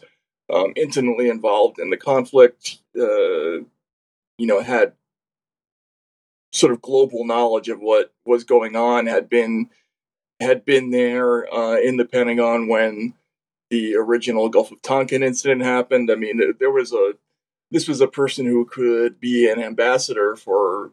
um, 0.54 0.74
intimately 0.76 1.30
involved 1.30 1.80
in 1.80 1.90
the 1.90 1.98
conflict. 1.98 2.80
Uh, 2.98 3.64
you 4.38 4.48
know, 4.48 4.62
had 4.62 4.94
sort 6.54 6.72
of 6.74 6.82
global 6.82 7.26
knowledge 7.26 7.70
of 7.70 7.80
what 7.80 8.14
was 8.26 8.44
going 8.44 8.76
on. 8.76 9.06
Had 9.06 9.30
been 9.30 9.70
had 10.40 10.66
been 10.66 10.92
there 10.92 11.52
uh, 11.54 11.78
in 11.78 11.98
the 11.98 12.06
Pentagon 12.06 12.68
when 12.68 13.14
the 13.70 13.96
original 13.96 14.50
Gulf 14.50 14.72
of 14.72 14.82
Tonkin 14.82 15.22
incident 15.24 15.62
happened. 15.62 16.10
I 16.12 16.16
mean, 16.16 16.42
there 16.60 16.72
was 16.72 16.92
a 16.94 17.14
this 17.72 17.88
was 17.88 18.02
a 18.02 18.08
person 18.08 18.46
who 18.48 18.66
could 18.66 19.20
be 19.20 19.48
an 19.50 19.62
ambassador 19.62 20.36
for 20.36 20.92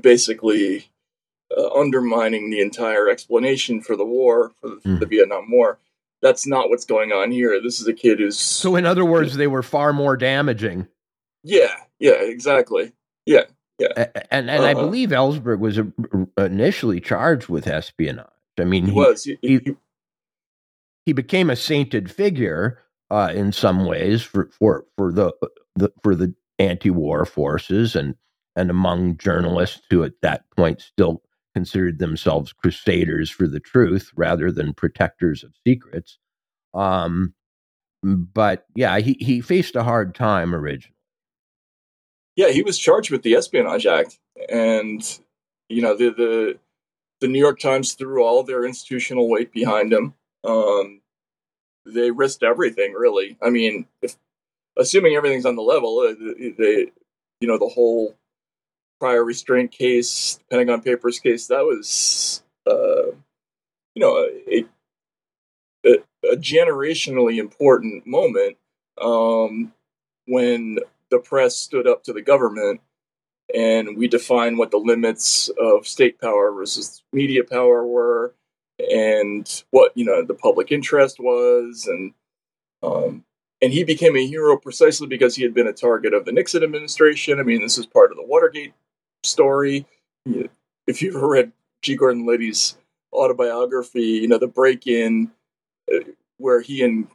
basically 0.00 0.86
uh, 1.56 1.68
undermining 1.74 2.48
the 2.50 2.60
entire 2.60 3.08
explanation 3.08 3.80
for 3.80 3.96
the 3.96 4.04
war, 4.04 4.52
for 4.60 4.68
the, 4.70 4.76
Mm. 4.76 5.00
the 5.00 5.06
Vietnam 5.06 5.50
War. 5.50 5.78
That's 6.22 6.46
not 6.46 6.70
what's 6.70 6.84
going 6.84 7.10
on 7.10 7.32
here. 7.32 7.60
This 7.60 7.80
is 7.80 7.88
a 7.88 7.92
kid 7.92 8.20
who's 8.20 8.38
so, 8.38 8.76
in 8.76 8.86
other 8.86 9.04
words, 9.04 9.36
they 9.36 9.48
were 9.48 9.62
far 9.62 9.92
more 9.92 10.16
damaging. 10.16 10.86
yeah, 11.42 11.74
yeah, 11.98 12.12
exactly. 12.12 12.92
Yeah. 13.26 13.44
a- 13.80 14.32
And 14.32 14.48
and 14.48 14.62
I 14.64 14.72
Uh-huh. 14.74 14.84
believe 14.84 15.08
Ellsberg 15.10 15.58
was 15.58 15.80
initially 16.38 17.00
charged 17.00 17.48
with 17.48 17.66
espionage. 17.66 18.26
I 18.58 18.64
mean, 18.64 18.84
He 18.86 18.90
he, 18.92 18.96
was. 18.96 19.24
He, 19.24 19.38
he- 19.42 19.58
he- 19.58 19.76
he 21.04 21.12
became 21.12 21.50
a 21.50 21.56
sainted 21.56 22.08
figure 22.12 22.78
uh, 23.10 23.32
in 23.34 23.50
some 23.50 23.86
ways 23.86 24.22
for 24.22 24.48
for 24.52 24.86
for 24.96 25.12
the, 25.12 25.32
the 25.74 25.92
for 26.02 26.14
the 26.14 26.32
anti-war 26.60 27.24
forces 27.24 27.96
and 27.96 28.14
and 28.54 28.70
among 28.70 29.16
journalists 29.16 29.82
who 29.90 30.04
at 30.04 30.12
that 30.22 30.44
point 30.56 30.80
still 30.80 31.22
considered 31.56 31.98
themselves 31.98 32.52
crusaders 32.52 33.30
for 33.30 33.48
the 33.48 33.58
truth 33.58 34.12
rather 34.14 34.52
than 34.52 34.72
protectors 34.74 35.42
of 35.42 35.52
secrets. 35.66 36.18
Um, 36.72 37.34
but 38.04 38.64
yeah, 38.76 39.00
he 39.00 39.14
he 39.18 39.40
faced 39.40 39.74
a 39.74 39.82
hard 39.82 40.14
time 40.14 40.54
originally. 40.54 40.94
yeah, 42.36 42.50
he 42.50 42.62
was 42.62 42.78
charged 42.78 43.10
with 43.10 43.22
the 43.22 43.34
Espionage 43.34 43.86
Act, 43.86 44.20
and 44.48 45.02
you 45.68 45.82
know 45.82 45.96
the 45.96 46.10
the 46.10 46.58
the 47.22 47.28
New 47.28 47.38
York 47.38 47.60
Times 47.60 47.94
threw 47.94 48.22
all 48.22 48.42
their 48.42 48.64
institutional 48.64 49.30
weight 49.30 49.52
behind 49.52 49.92
him. 49.92 50.14
Um, 50.44 51.00
they 51.86 52.10
risked 52.10 52.42
everything, 52.42 52.92
really. 52.94 53.38
I 53.40 53.48
mean, 53.48 53.86
if, 54.02 54.16
assuming 54.76 55.14
everything's 55.14 55.46
on 55.46 55.54
the 55.54 55.62
level, 55.62 56.00
uh, 56.00 56.14
they, 56.58 56.92
you 57.40 57.48
know, 57.48 57.58
the 57.58 57.70
whole 57.72 58.16
prior 59.00 59.24
restraint 59.24 59.70
case, 59.70 60.40
Pentagon 60.50 60.82
Papers 60.82 61.20
case, 61.20 61.46
that 61.46 61.62
was, 61.62 62.42
uh, 62.66 63.14
you 63.94 64.00
know, 64.00 64.28
a, 64.48 64.66
a, 65.86 65.98
a 66.32 66.36
generationally 66.36 67.38
important 67.38 68.04
moment 68.04 68.56
um, 69.00 69.72
when 70.26 70.80
the 71.10 71.18
press 71.18 71.56
stood 71.56 71.86
up 71.86 72.02
to 72.04 72.12
the 72.12 72.22
government 72.22 72.80
and 73.54 73.96
we 73.96 74.08
defined 74.08 74.58
what 74.58 74.70
the 74.70 74.78
limits 74.78 75.50
of 75.58 75.86
state 75.86 76.20
power 76.20 76.52
versus 76.52 77.02
media 77.12 77.44
power 77.44 77.86
were 77.86 78.34
and 78.90 79.64
what 79.70 79.92
you 79.94 80.04
know 80.04 80.22
the 80.22 80.34
public 80.34 80.72
interest 80.72 81.18
was 81.20 81.86
and 81.86 82.14
um, 82.82 83.24
and 83.62 83.72
he 83.72 83.84
became 83.84 84.16
a 84.16 84.26
hero 84.26 84.56
precisely 84.56 85.06
because 85.06 85.36
he 85.36 85.44
had 85.44 85.54
been 85.54 85.68
a 85.68 85.72
target 85.72 86.12
of 86.12 86.24
the 86.24 86.32
Nixon 86.32 86.64
administration. 86.64 87.38
I 87.38 87.44
mean, 87.44 87.62
this 87.62 87.78
is 87.78 87.86
part 87.86 88.10
of 88.10 88.16
the 88.16 88.26
Watergate 88.26 88.74
story. 89.22 89.86
If 90.88 91.00
you've 91.00 91.14
ever 91.14 91.28
read 91.28 91.52
G. 91.80 91.94
Gordon 91.94 92.26
Liddy's 92.26 92.76
autobiography, 93.12 94.02
you 94.02 94.28
know 94.28 94.38
the 94.38 94.48
break-in 94.48 95.30
uh, 95.92 95.98
where 96.38 96.60
he 96.60 96.82
and 96.82 97.06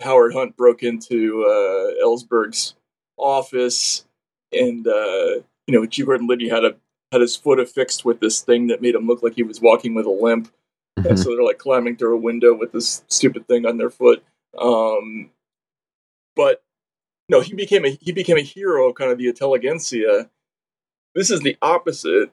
Howard 0.00 0.32
Hunt 0.32 0.56
broke 0.56 0.82
into 0.82 1.44
uh, 1.44 2.02
Ellsberg's 2.02 2.74
office, 3.18 4.06
and 4.52 4.86
uh, 4.86 5.40
you 5.66 5.74
know 5.74 5.86
G. 5.86 6.04
Gordon 6.04 6.26
Liddy 6.26 6.48
had 6.48 6.64
a 6.64 6.76
had 7.12 7.20
his 7.20 7.36
foot 7.36 7.60
affixed 7.60 8.04
with 8.04 8.20
this 8.20 8.40
thing 8.40 8.66
that 8.66 8.82
made 8.82 8.94
him 8.94 9.06
look 9.06 9.22
like 9.22 9.34
he 9.34 9.42
was 9.42 9.60
walking 9.60 9.94
with 9.94 10.06
a 10.06 10.10
limp. 10.10 10.52
And 10.96 11.18
so 11.18 11.30
they're 11.30 11.44
like 11.44 11.58
climbing 11.58 11.96
through 11.96 12.14
a 12.14 12.20
window 12.20 12.54
with 12.54 12.72
this 12.72 13.04
stupid 13.08 13.46
thing 13.46 13.64
on 13.66 13.76
their 13.76 13.90
foot. 13.90 14.24
Um, 14.58 15.30
but 16.34 16.62
no, 17.28 17.40
he 17.40 17.54
became 17.54 17.84
a 17.84 17.90
he 18.00 18.12
became 18.12 18.36
a 18.36 18.42
hero 18.42 18.88
of 18.88 18.96
kind 18.96 19.10
of 19.10 19.18
the 19.18 19.28
intelligentsia. 19.28 20.30
This 21.14 21.30
is 21.30 21.40
the 21.40 21.56
opposite. 21.62 22.30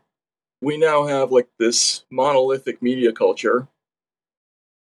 We 0.62 0.78
now 0.78 1.06
have 1.08 1.32
like 1.32 1.50
this 1.60 2.06
monolithic 2.10 2.82
media 2.82 3.12
culture 3.12 3.68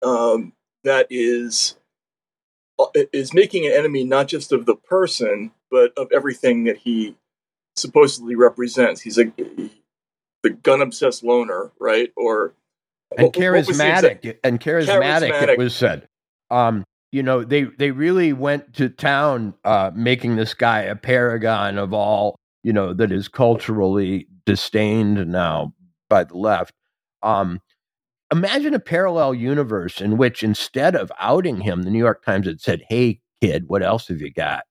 um, 0.04 0.52
that 0.84 1.06
is 1.10 1.76
uh, 2.78 2.86
is 3.12 3.32
making 3.32 3.66
an 3.66 3.72
enemy 3.72 4.04
not 4.04 4.28
just 4.28 4.52
of 4.52 4.66
the 4.66 4.76
person 4.76 5.52
but 5.70 5.92
of 5.96 6.08
everything 6.12 6.64
that 6.64 6.78
he 6.78 7.16
supposedly 7.76 8.34
represents. 8.36 9.00
He's 9.00 9.18
a 9.18 9.32
the 10.42 10.50
gun 10.50 10.82
obsessed 10.82 11.24
loner, 11.24 11.72
right? 11.80 12.10
Or 12.16 12.54
and 13.16 13.24
what- 13.26 13.36
what 13.36 13.52
was 13.52 13.66
the 13.66 13.72
exact- 13.72 14.24
charismatic 14.24 14.38
and 14.44 14.60
charismatic, 14.60 15.30
Charismatic. 15.30 15.48
it 15.48 15.58
was 15.58 15.74
said 15.76 16.08
um 16.50 16.84
you 17.12 17.22
know 17.22 17.42
they 17.44 17.64
they 17.64 17.90
really 17.90 18.32
went 18.32 18.74
to 18.74 18.88
town 18.88 19.54
uh 19.64 19.90
making 19.94 20.36
this 20.36 20.52
guy 20.54 20.80
a 20.82 20.96
paragon 20.96 21.78
of 21.78 21.92
all 21.94 22.36
you 22.62 22.72
know 22.72 22.92
that 22.92 23.10
is 23.12 23.28
culturally 23.28 24.26
disdained 24.46 25.26
now 25.28 25.72
by 26.10 26.24
the 26.24 26.36
left 26.36 26.74
um 27.22 27.60
imagine 28.32 28.74
a 28.74 28.78
parallel 28.80 29.32
universe 29.34 30.00
in 30.02 30.16
which 30.18 30.42
instead 30.42 30.94
of 30.94 31.10
outing 31.18 31.60
him 31.62 31.82
the 31.82 31.90
new 31.90 31.98
york 31.98 32.22
times 32.24 32.46
had 32.46 32.60
said 32.60 32.82
hey 32.90 33.20
kid 33.40 33.64
what 33.68 33.82
else 33.82 34.08
have 34.08 34.20
you 34.20 34.30
got 34.32 34.64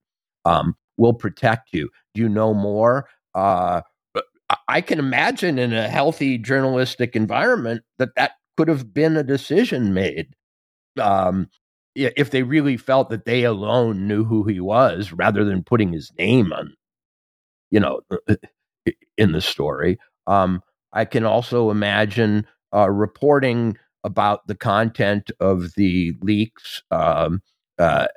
um 0.46 0.76
we'll 0.98 1.14
protect 1.14 1.70
you 1.74 1.90
you 2.16 2.30
know 2.30 2.54
more 2.54 3.08
uh 3.36 3.82
I- 4.68 4.82
can 4.82 5.00
imagine 5.00 5.58
in 5.60 5.74
a 5.74 5.88
healthy 5.90 6.38
journalistic 6.38 7.16
environment 7.16 7.84
that 7.98 8.16
that 8.16 8.34
could 8.58 8.68
have 8.68 8.94
been 8.94 9.18
a 9.18 9.24
decision 9.24 9.94
made 9.94 10.36
um, 11.02 11.50
if 11.96 12.32
they 12.32 12.44
really 12.44 12.78
felt 12.78 13.10
that 13.12 13.26
they 13.26 13.44
alone 13.44 14.08
knew 14.08 14.24
who 14.26 14.46
he 14.46 14.60
was 14.60 15.14
rather 15.14 15.46
than 15.46 15.64
putting 15.64 15.94
his 15.94 16.12
name 16.18 16.54
on, 16.54 16.74
you 17.72 17.80
know, 17.80 18.02
in 19.18 19.32
the 19.32 19.42
story. 19.42 20.00
Um, 20.28 20.62
I 20.94 21.06
can 21.06 21.26
also 21.26 21.72
imagine 21.72 22.46
uh, 22.74 22.90
reporting 22.90 23.78
about 24.04 24.46
the 24.48 24.56
content 24.56 25.32
of 25.40 25.74
the 25.76 26.14
leaks, 26.22 26.82
um, 26.92 27.42
uh, 27.80 28.08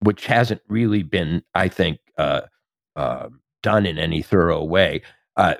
which 0.00 0.26
hasn't 0.26 0.62
really 0.68 1.02
been, 1.02 1.42
I 1.54 1.68
think, 1.68 1.98
uh, 2.18 2.42
uh, 2.96 3.28
done 3.62 3.86
in 3.86 3.98
any 3.98 4.22
thorough 4.22 4.64
way. 4.64 5.02
Uh, 5.36 5.54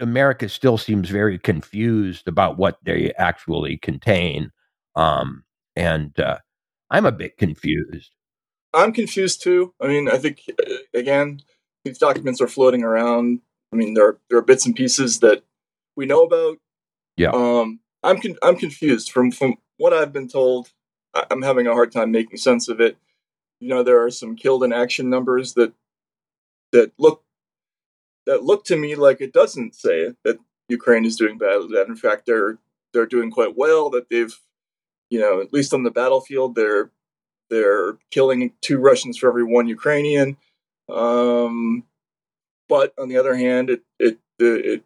America 0.00 0.48
still 0.48 0.76
seems 0.78 1.08
very 1.08 1.38
confused 1.38 2.28
about 2.28 2.58
what 2.58 2.78
they 2.82 3.12
actually 3.18 3.78
contain, 3.78 4.50
um, 4.94 5.44
and 5.74 6.18
uh, 6.20 6.38
I'm 6.90 7.06
a 7.06 7.12
bit 7.12 7.38
confused. 7.38 8.12
I'm 8.74 8.92
confused 8.92 9.42
too. 9.42 9.72
I 9.80 9.88
mean, 9.88 10.08
I 10.08 10.18
think 10.18 10.42
uh, 10.50 10.74
again, 10.92 11.40
these 11.84 11.98
documents 11.98 12.40
are 12.40 12.48
floating 12.48 12.82
around. 12.82 13.40
I 13.72 13.76
mean, 13.76 13.94
there 13.94 14.06
are, 14.06 14.18
there 14.28 14.38
are 14.38 14.42
bits 14.42 14.66
and 14.66 14.76
pieces 14.76 15.20
that 15.20 15.42
we 15.96 16.06
know 16.06 16.22
about. 16.22 16.58
Yeah. 17.16 17.30
Um, 17.30 17.80
I'm 18.02 18.20
con- 18.20 18.38
I'm 18.42 18.56
confused 18.56 19.10
from 19.10 19.30
from 19.30 19.56
what 19.78 19.92
I've 19.92 20.12
been 20.12 20.28
told. 20.28 20.70
I- 21.14 21.26
I'm 21.30 21.42
having 21.42 21.66
a 21.66 21.72
hard 21.72 21.90
time 21.90 22.10
making 22.10 22.36
sense 22.36 22.68
of 22.68 22.80
it. 22.80 22.98
You 23.60 23.68
know, 23.68 23.82
there 23.82 24.02
are 24.04 24.10
some 24.10 24.36
killed 24.36 24.62
in 24.62 24.72
action 24.72 25.08
numbers 25.08 25.54
that 25.54 25.72
that 26.72 26.92
look 26.98 27.22
that 28.26 28.42
look 28.42 28.64
to 28.66 28.76
me 28.76 28.94
like 28.94 29.20
it 29.20 29.32
doesn't 29.32 29.74
say 29.74 30.12
that 30.24 30.38
Ukraine 30.68 31.04
is 31.04 31.16
doing 31.16 31.38
bad. 31.38 31.62
That 31.72 31.86
in 31.88 31.96
fact 31.96 32.26
they're 32.26 32.58
they're 32.92 33.06
doing 33.06 33.30
quite 33.30 33.56
well. 33.56 33.90
That 33.90 34.08
they've 34.10 34.34
you 35.10 35.20
know 35.20 35.40
at 35.40 35.52
least 35.52 35.72
on 35.72 35.84
the 35.84 35.90
battlefield 35.90 36.54
they're 36.54 36.90
they're 37.50 37.98
killing 38.10 38.52
two 38.60 38.78
Russians 38.78 39.18
for 39.18 39.28
every 39.28 39.44
one 39.44 39.68
Ukrainian. 39.68 40.36
Um, 40.88 41.84
but 42.68 42.92
on 42.98 43.08
the 43.08 43.16
other 43.16 43.36
hand, 43.36 43.70
it 43.70 43.82
it 43.98 44.18
it, 44.38 44.84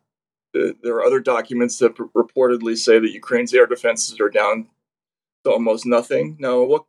it 0.54 0.76
there 0.82 0.96
are 0.96 1.04
other 1.04 1.20
documents 1.20 1.78
that 1.78 1.94
reportedly 1.96 2.76
say 2.76 2.98
that 2.98 3.12
Ukraine's 3.12 3.54
air 3.54 3.66
defenses 3.66 4.20
are 4.20 4.28
down 4.28 4.68
to 5.44 5.50
almost 5.50 5.86
nothing. 5.86 6.36
Now, 6.38 6.62
what 6.62 6.84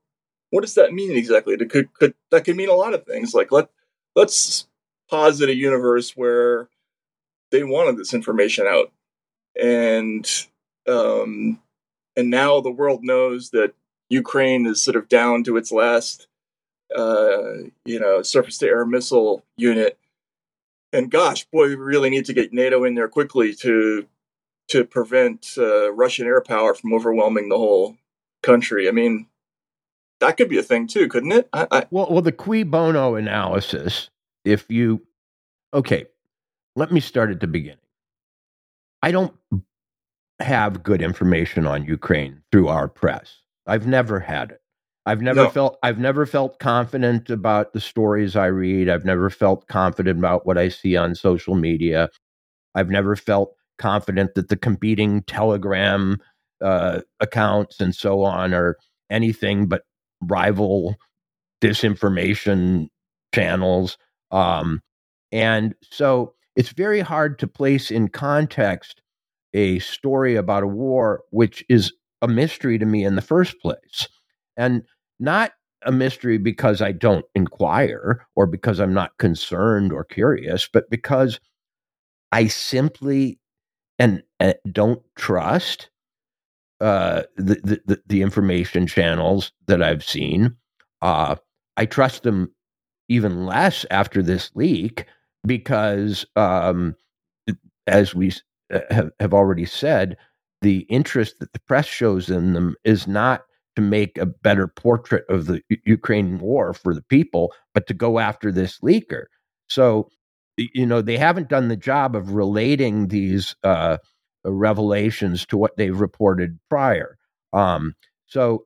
what 0.50 0.62
does 0.62 0.76
that 0.76 0.94
mean 0.94 1.16
exactly? 1.16 1.54
It 1.54 1.70
could, 1.70 1.94
could 1.94 2.14
that 2.32 2.44
could 2.44 2.58
mean 2.58 2.70
a 2.70 2.74
lot 2.74 2.94
of 2.94 3.06
things. 3.06 3.34
Like 3.34 3.52
let 3.52 3.70
let's 4.16 4.68
posit 5.12 5.50
a 5.50 5.56
universe 5.56 6.18
where 6.18 6.70
they 7.52 7.64
wanted 7.64 7.98
this 7.98 8.14
information 8.14 8.66
out, 8.66 8.92
and 9.62 10.28
um, 10.88 11.60
and 12.16 12.30
now 12.30 12.62
the 12.62 12.72
world 12.72 13.04
knows 13.04 13.52
that 13.52 13.74
Ukraine 14.10 14.66
is 14.66 14.82
sort 14.82 14.96
of 14.96 15.10
down 15.10 15.44
to 15.44 15.58
its 15.58 15.72
last, 15.72 16.28
uh, 16.96 17.54
you 17.86 18.00
know, 18.00 18.22
surface 18.22 18.58
to 18.60 18.68
air 18.68 18.86
missile 18.86 19.44
unit. 19.58 19.98
And 20.94 21.12
gosh, 21.12 21.46
boy, 21.46 21.68
we 21.68 21.76
really 21.76 22.10
need 22.10 22.26
to 22.26 22.34
get 22.34 22.52
NATO 22.52 22.84
in 22.84 22.96
there 22.96 23.08
quickly 23.08 23.54
to 23.56 24.08
to 24.70 24.86
prevent 24.86 25.56
uh, 25.58 25.92
Russian 25.92 26.26
air 26.26 26.42
power 26.42 26.74
from 26.74 26.94
overwhelming 26.94 27.50
the 27.50 27.58
whole 27.58 27.98
country. 28.42 28.88
I 28.88 28.92
mean, 28.92 29.28
that 30.22 30.38
could 30.38 30.50
be 30.50 30.58
a 30.58 30.64
thing 30.64 30.88
too, 30.88 31.08
couldn't 31.10 31.34
it? 31.34 31.50
I, 31.52 31.68
I... 31.72 31.86
Well, 31.92 32.08
well, 32.10 32.22
the 32.22 32.32
cui 32.32 32.64
bono 32.64 33.16
analysis. 33.16 34.10
If 34.44 34.70
you, 34.70 35.06
okay, 35.74 36.06
let 36.76 36.92
me 36.92 37.00
start 37.00 37.32
at 37.32 37.40
the 37.40 37.48
beginning. 37.48 37.78
I 39.02 39.12
don't 39.12 39.34
have 40.40 40.84
good 40.84 41.02
information 41.02 41.68
on 41.68 41.86
Ukraine 41.86 42.42
through 42.52 42.68
our 42.68 42.88
press. 42.88 43.42
I've 43.68 43.88
never 43.88 44.20
had 44.20 44.52
it. 44.52 44.62
I've 45.06 45.22
never 45.22 45.44
no. 45.44 45.50
felt 45.50 45.80
I've 45.82 45.98
never 45.98 46.26
felt 46.26 46.60
confident 46.60 47.30
about 47.30 47.74
the 47.74 47.82
stories 47.82 48.36
I 48.36 48.48
read. 48.48 48.88
I've 48.88 49.06
never 49.06 49.30
felt 49.32 49.68
confident 49.68 50.20
about 50.20 50.46
what 50.46 50.58
I 50.58 50.70
see 50.70 50.96
on 50.96 51.16
social 51.16 51.56
media. 51.56 52.10
I've 52.76 52.90
never 52.90 53.16
felt 53.16 53.56
confident 53.80 54.36
that 54.36 54.50
the 54.50 54.56
competing 54.56 55.24
Telegram 55.24 56.18
uh, 56.64 57.02
accounts 57.20 57.80
and 57.80 57.96
so 57.96 58.24
on 58.24 58.54
are 58.54 58.78
anything 59.10 59.66
but 59.66 59.82
rival 60.22 60.96
disinformation 61.62 62.88
channels. 63.34 63.98
Um, 64.32 64.82
and 65.32 65.76
so 65.90 66.34
it's 66.56 66.70
very 66.70 67.02
hard 67.02 67.40
to 67.40 67.48
place 67.48 67.92
in 67.92 68.10
context 68.10 69.02
a 69.54 69.80
story 69.80 70.36
about 70.36 70.64
a 70.64 70.68
war 70.68 71.24
which 71.32 71.64
is 71.70 71.94
a 72.22 72.28
mystery 72.28 72.78
to 72.78 72.86
me 72.86 73.04
in 73.04 73.16
the 73.16 73.22
first 73.22 73.60
place. 73.60 74.08
And 74.58 74.84
not 75.20 75.54
a 75.84 75.92
mystery 75.92 76.38
because 76.38 76.82
I 76.82 76.92
don't 76.92 77.26
inquire 77.36 78.26
or 78.36 78.46
because 78.46 78.80
I'm 78.80 78.94
not 78.94 79.18
concerned 79.18 79.92
or 79.92 80.04
curious, 80.04 80.70
but 80.72 80.90
because 80.90 81.40
I 82.32 82.48
simply 82.48 83.40
and, 83.98 84.24
and 84.40 84.56
don't 84.72 85.02
trust 85.16 85.90
uh, 86.80 87.24
the, 87.38 87.82
the, 87.86 88.02
the 88.08 88.22
information 88.22 88.88
channels 88.88 89.52
that 89.68 89.84
I've 89.84 90.04
seen. 90.04 90.56
Uh, 91.02 91.36
I 91.78 91.86
trust 91.86 92.24
them 92.24 92.54
even 93.12 93.46
less 93.46 93.86
after 93.92 94.24
this 94.24 94.52
leak 94.56 95.06
because, 95.46 96.26
um, 96.38 96.96
as 97.86 98.16
we 98.16 98.32
uh, 98.74 98.80
have, 98.90 99.12
have 99.20 99.34
already 99.34 99.66
said, 99.66 100.16
the 100.62 100.80
interest 100.90 101.36
that 101.40 101.52
the 101.52 101.60
press 101.60 101.86
shows 101.86 102.30
in 102.30 102.54
them 102.54 102.76
is 102.86 103.08
not 103.08 103.44
to 103.76 103.82
make 103.82 104.18
a 104.18 104.26
better 104.26 104.66
portrait 104.66 105.26
of 105.28 105.48
the 105.48 105.62
U- 105.70 105.78
Ukraine 105.86 106.38
war 106.38 106.74
for 106.74 106.94
the 106.94 107.02
people, 107.02 107.54
but 107.74 107.86
to 107.88 107.94
go 107.94 108.18
after 108.18 108.50
this 108.50 108.80
leaker. 108.80 109.26
So, 109.68 110.10
you 110.58 110.86
know, 110.86 111.02
they 111.02 111.18
haven't 111.18 111.50
done 111.50 111.68
the 111.68 111.76
job 111.76 112.16
of 112.16 112.34
relating 112.34 113.10
these 113.10 113.56
uh, 113.64 113.98
revelations 114.46 115.46
to 115.48 115.58
what 115.58 115.76
they've 115.76 116.00
reported 116.00 116.60
prior. 116.70 117.18
Um, 117.52 117.94
so, 118.26 118.66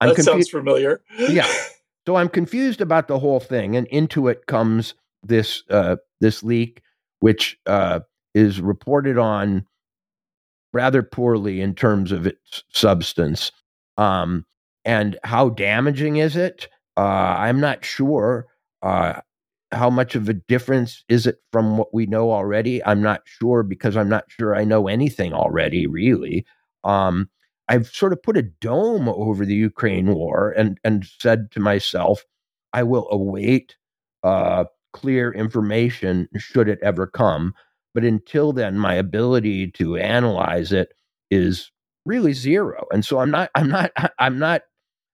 I'm 0.00 0.10
that 0.10 0.16
confu- 0.16 0.30
sounds 0.30 0.48
familiar. 0.48 1.02
yeah. 1.18 1.50
So 2.06 2.16
I'm 2.16 2.28
confused 2.28 2.80
about 2.80 3.08
the 3.08 3.18
whole 3.18 3.40
thing, 3.40 3.76
and 3.76 3.86
into 3.88 4.28
it 4.28 4.46
comes 4.46 4.94
this 5.22 5.62
uh, 5.70 5.96
this 6.20 6.42
leak, 6.42 6.82
which 7.20 7.58
uh, 7.66 8.00
is 8.34 8.60
reported 8.60 9.18
on 9.18 9.66
rather 10.72 11.02
poorly 11.02 11.60
in 11.60 11.74
terms 11.74 12.12
of 12.12 12.26
its 12.26 12.64
substance. 12.72 13.52
Um, 13.96 14.46
and 14.84 15.18
how 15.24 15.50
damaging 15.50 16.16
is 16.16 16.36
it? 16.36 16.68
Uh, 16.96 17.00
I'm 17.38 17.60
not 17.60 17.84
sure. 17.84 18.46
Uh, 18.82 19.20
how 19.72 19.90
much 19.90 20.14
of 20.14 20.28
a 20.28 20.34
difference 20.34 21.04
is 21.08 21.26
it 21.26 21.38
from 21.52 21.76
what 21.76 21.94
we 21.94 22.06
know 22.06 22.32
already? 22.32 22.84
I'm 22.84 23.02
not 23.02 23.22
sure 23.24 23.62
because 23.62 23.96
I'm 23.96 24.08
not 24.08 24.24
sure 24.28 24.56
I 24.56 24.64
know 24.64 24.88
anything 24.88 25.32
already, 25.32 25.86
really. 25.86 26.44
Um, 26.82 27.28
I've 27.70 27.86
sort 27.86 28.12
of 28.12 28.20
put 28.20 28.36
a 28.36 28.42
dome 28.42 29.08
over 29.08 29.46
the 29.46 29.54
Ukraine 29.54 30.12
war 30.12 30.50
and, 30.50 30.80
and 30.82 31.06
said 31.20 31.52
to 31.52 31.60
myself, 31.60 32.24
I 32.72 32.82
will 32.82 33.06
await 33.12 33.76
uh, 34.24 34.64
clear 34.92 35.32
information 35.32 36.28
should 36.36 36.68
it 36.68 36.80
ever 36.82 37.06
come. 37.06 37.54
But 37.94 38.04
until 38.04 38.52
then, 38.52 38.76
my 38.76 38.94
ability 38.94 39.70
to 39.72 39.96
analyze 39.96 40.72
it 40.72 40.92
is 41.30 41.70
really 42.04 42.32
zero. 42.32 42.86
And 42.90 43.04
so 43.04 43.20
I'm 43.20 43.30
not, 43.30 43.50
I'm 43.54 43.68
not, 43.68 43.92
I'm 44.18 44.38
not, 44.40 44.62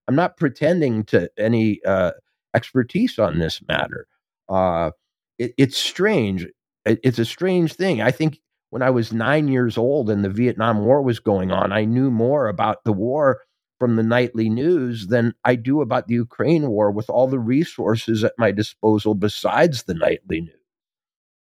I'm 0.08 0.14
not 0.16 0.38
pretending 0.38 1.04
to 1.04 1.28
any 1.38 1.80
uh, 1.84 2.12
expertise 2.54 3.18
on 3.18 3.38
this 3.38 3.60
matter. 3.68 4.06
Uh, 4.48 4.92
it, 5.38 5.52
it's 5.58 5.76
strange. 5.76 6.46
It, 6.86 7.00
it's 7.04 7.18
a 7.18 7.26
strange 7.26 7.74
thing. 7.74 8.00
I 8.00 8.12
think 8.12 8.40
when 8.70 8.82
I 8.82 8.90
was 8.90 9.12
nine 9.12 9.48
years 9.48 9.78
old 9.78 10.10
and 10.10 10.24
the 10.24 10.30
Vietnam 10.30 10.84
War 10.84 11.02
was 11.02 11.20
going 11.20 11.52
on, 11.52 11.72
I 11.72 11.84
knew 11.84 12.10
more 12.10 12.48
about 12.48 12.84
the 12.84 12.92
war 12.92 13.40
from 13.78 13.96
the 13.96 14.02
nightly 14.02 14.48
news 14.48 15.08
than 15.08 15.34
I 15.44 15.54
do 15.54 15.80
about 15.80 16.06
the 16.06 16.14
Ukraine 16.14 16.68
war 16.68 16.90
with 16.90 17.10
all 17.10 17.28
the 17.28 17.38
resources 17.38 18.24
at 18.24 18.32
my 18.38 18.50
disposal 18.50 19.14
besides 19.14 19.82
the 19.82 19.94
nightly 19.94 20.40
news. 20.42 20.54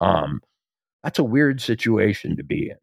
Um, 0.00 0.40
that's 1.02 1.18
a 1.18 1.24
weird 1.24 1.60
situation 1.60 2.36
to 2.36 2.42
be 2.42 2.70
in. 2.70 2.76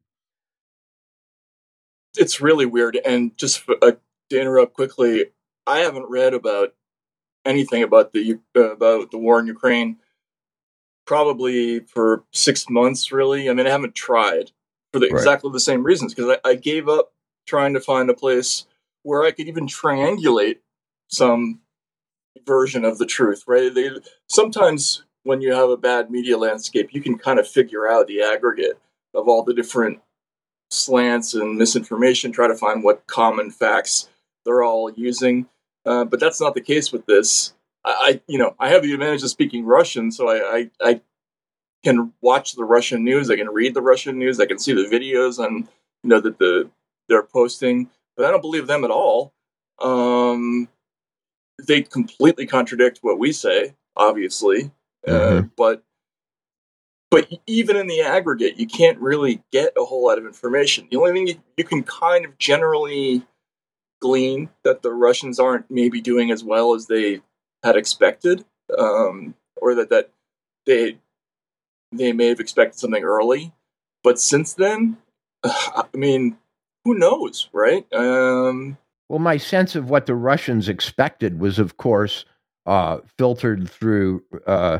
It's 2.18 2.42
really 2.42 2.66
weird. 2.66 3.00
And 3.06 3.38
just 3.38 3.60
for, 3.60 3.76
uh, 3.82 3.94
to 4.30 4.40
interrupt 4.40 4.74
quickly, 4.74 5.28
I 5.66 5.80
haven't 5.80 6.10
read 6.10 6.34
about 6.34 6.74
anything 7.46 7.84
about 7.84 8.14
the 8.14 8.40
uh, 8.56 8.72
about 8.72 9.12
the 9.12 9.18
war 9.18 9.40
in 9.40 9.48
Ukraine 9.48 9.98
probably 11.10 11.80
for 11.80 12.24
six 12.32 12.70
months. 12.70 13.12
Really, 13.12 13.50
I 13.50 13.54
mean, 13.54 13.66
I 13.66 13.72
haven't 13.72 13.96
tried 13.96 14.52
for 14.94 15.00
the, 15.00 15.08
right. 15.08 15.18
exactly 15.18 15.50
the 15.52 15.60
same 15.60 15.84
reasons 15.84 16.14
because 16.14 16.38
I, 16.46 16.50
I 16.50 16.54
gave 16.54 16.88
up 16.88 17.12
trying 17.48 17.74
to 17.74 17.82
find 17.82 18.12
a 18.12 18.14
place 18.14 18.68
where 19.02 19.24
I 19.24 19.32
could 19.32 19.48
even 19.48 19.66
triangulate 19.66 20.58
some 21.08 21.62
version 22.46 22.86
of 22.86 23.00
the 23.00 23.08
truth. 23.08 23.44
Right? 23.48 23.74
They 23.74 23.90
sometimes 24.28 25.04
when 25.24 25.42
you 25.42 25.52
have 25.52 25.72
a 25.72 25.78
bad 25.78 26.12
media 26.12 26.38
landscape, 26.38 26.94
you 26.94 27.02
can 27.02 27.18
kind 27.18 27.40
of 27.40 27.48
figure 27.48 27.90
out 27.90 28.06
the 28.06 28.22
aggregate 28.22 28.80
of 29.16 29.28
all 29.28 29.44
the 29.44 29.56
different 29.56 30.00
slants 30.70 31.34
and 31.34 31.58
misinformation, 31.58 32.32
try 32.32 32.48
to 32.48 32.56
find 32.56 32.84
what 32.84 33.08
common 33.08 33.50
facts 33.50 34.10
they're 34.46 34.62
all 34.62 34.92
using. 34.92 35.48
Uh, 35.88 36.06
but 36.06 36.20
that's 36.20 36.40
not 36.40 36.54
the 36.54 36.62
case 36.62 36.92
with 36.92 37.08
this. 37.08 37.56
I, 38.00 38.22
you 38.28 38.38
know, 38.38 38.56
I 38.60 38.70
have 38.70 38.84
the 38.84 38.94
advantage 38.94 39.24
of 39.24 39.30
speaking 39.30 39.66
Russian, 39.66 40.12
so 40.12 40.30
I, 40.30 40.58
I, 40.58 40.72
I, 40.82 41.02
can 41.82 42.12
watch 42.20 42.56
the 42.56 42.66
Russian 42.66 43.06
news. 43.06 43.30
I 43.30 43.38
can 43.38 43.48
read 43.48 43.74
the 43.74 43.82
Russian 43.82 44.20
news. 44.20 44.38
I 44.40 44.46
can 44.46 44.60
see 44.60 44.74
the 44.74 44.90
videos 44.90 45.42
and 45.42 45.66
you 46.04 46.10
know, 46.10 46.20
that 46.20 46.38
the 46.38 46.70
they're 47.08 47.24
posting. 47.24 47.90
But 48.18 48.26
I 48.26 48.32
don't 48.32 48.42
believe 48.42 48.68
them 48.68 48.84
at 48.84 48.92
all. 48.92 49.34
Um, 49.82 50.68
they 51.66 51.82
completely 51.82 52.46
contradict 52.46 53.00
what 53.02 53.18
we 53.18 53.32
say, 53.32 53.76
obviously. 53.96 54.72
Uh, 55.08 55.12
mm-hmm. 55.12 55.38
Uh, 55.38 55.42
but 55.56 55.84
but 57.12 57.28
even 57.48 57.76
in 57.76 57.88
the 57.88 58.02
aggregate, 58.02 58.60
you 58.60 58.68
can't 58.68 59.00
really 59.00 59.42
get 59.52 59.74
a 59.78 59.86
whole 59.86 60.06
lot 60.06 60.18
of 60.18 60.26
information. 60.26 60.88
The 60.92 60.98
only 60.98 61.14
thing 61.14 61.28
you, 61.28 61.42
you 61.58 61.64
can 61.64 61.84
kind 61.84 62.24
of 62.26 62.38
generally 62.38 63.26
glean 64.00 64.50
that 64.64 64.82
the 64.82 64.94
Russians 64.94 65.40
aren't 65.40 65.72
maybe 65.72 66.02
doing 66.02 66.32
as 66.32 66.44
well 66.44 66.76
as 66.76 66.88
they 66.88 67.22
had 67.64 67.76
expected, 67.76 68.46
um, 68.78 69.36
or 69.62 69.76
that 69.76 69.90
that 69.90 70.10
they 70.66 70.98
they 71.92 72.14
may 72.14 72.28
have 72.28 72.40
expected 72.40 72.80
something 72.80 73.04
early. 73.04 73.54
But 74.04 74.20
since 74.20 74.54
then, 74.54 74.98
I 75.44 75.86
mean, 75.94 76.38
who 76.86 76.96
knows, 76.96 77.50
right? 77.54 77.86
Um, 77.94 78.78
well, 79.10 79.20
my 79.20 79.38
sense 79.38 79.76
of 79.76 79.90
what 79.90 80.06
the 80.06 80.16
Russians 80.16 80.70
expected 80.70 81.40
was, 81.40 81.60
of 81.60 81.78
course, 81.78 82.26
uh, 82.66 83.00
filtered 83.18 83.70
through 83.70 84.24
uh, 84.46 84.80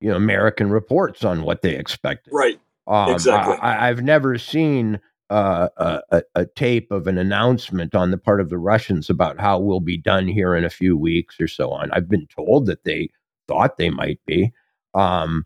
you 0.00 0.10
know 0.10 0.16
American 0.16 0.70
reports 0.70 1.24
on 1.24 1.42
what 1.42 1.62
they 1.62 1.76
expected. 1.76 2.32
Right. 2.32 2.60
Um, 2.86 3.12
exactly. 3.12 3.56
I, 3.60 3.86
have 3.86 4.02
never 4.02 4.36
seen 4.36 5.00
uh, 5.30 6.00
a, 6.10 6.22
a, 6.34 6.46
tape 6.46 6.90
of 6.90 7.06
an 7.06 7.16
announcement 7.16 7.94
on 7.94 8.10
the 8.10 8.18
part 8.18 8.40
of 8.40 8.50
the 8.50 8.58
Russians 8.58 9.08
about 9.08 9.40
how 9.40 9.58
we'll 9.58 9.80
be 9.80 9.96
done 9.96 10.26
here 10.26 10.56
in 10.56 10.64
a 10.64 10.70
few 10.70 10.96
weeks 10.96 11.40
or 11.40 11.46
so 11.46 11.70
on. 11.70 11.90
I've 11.92 12.08
been 12.08 12.26
told 12.26 12.66
that 12.66 12.84
they 12.84 13.10
thought 13.46 13.78
they 13.78 13.90
might 13.90 14.20
be. 14.26 14.52
Um, 14.94 15.44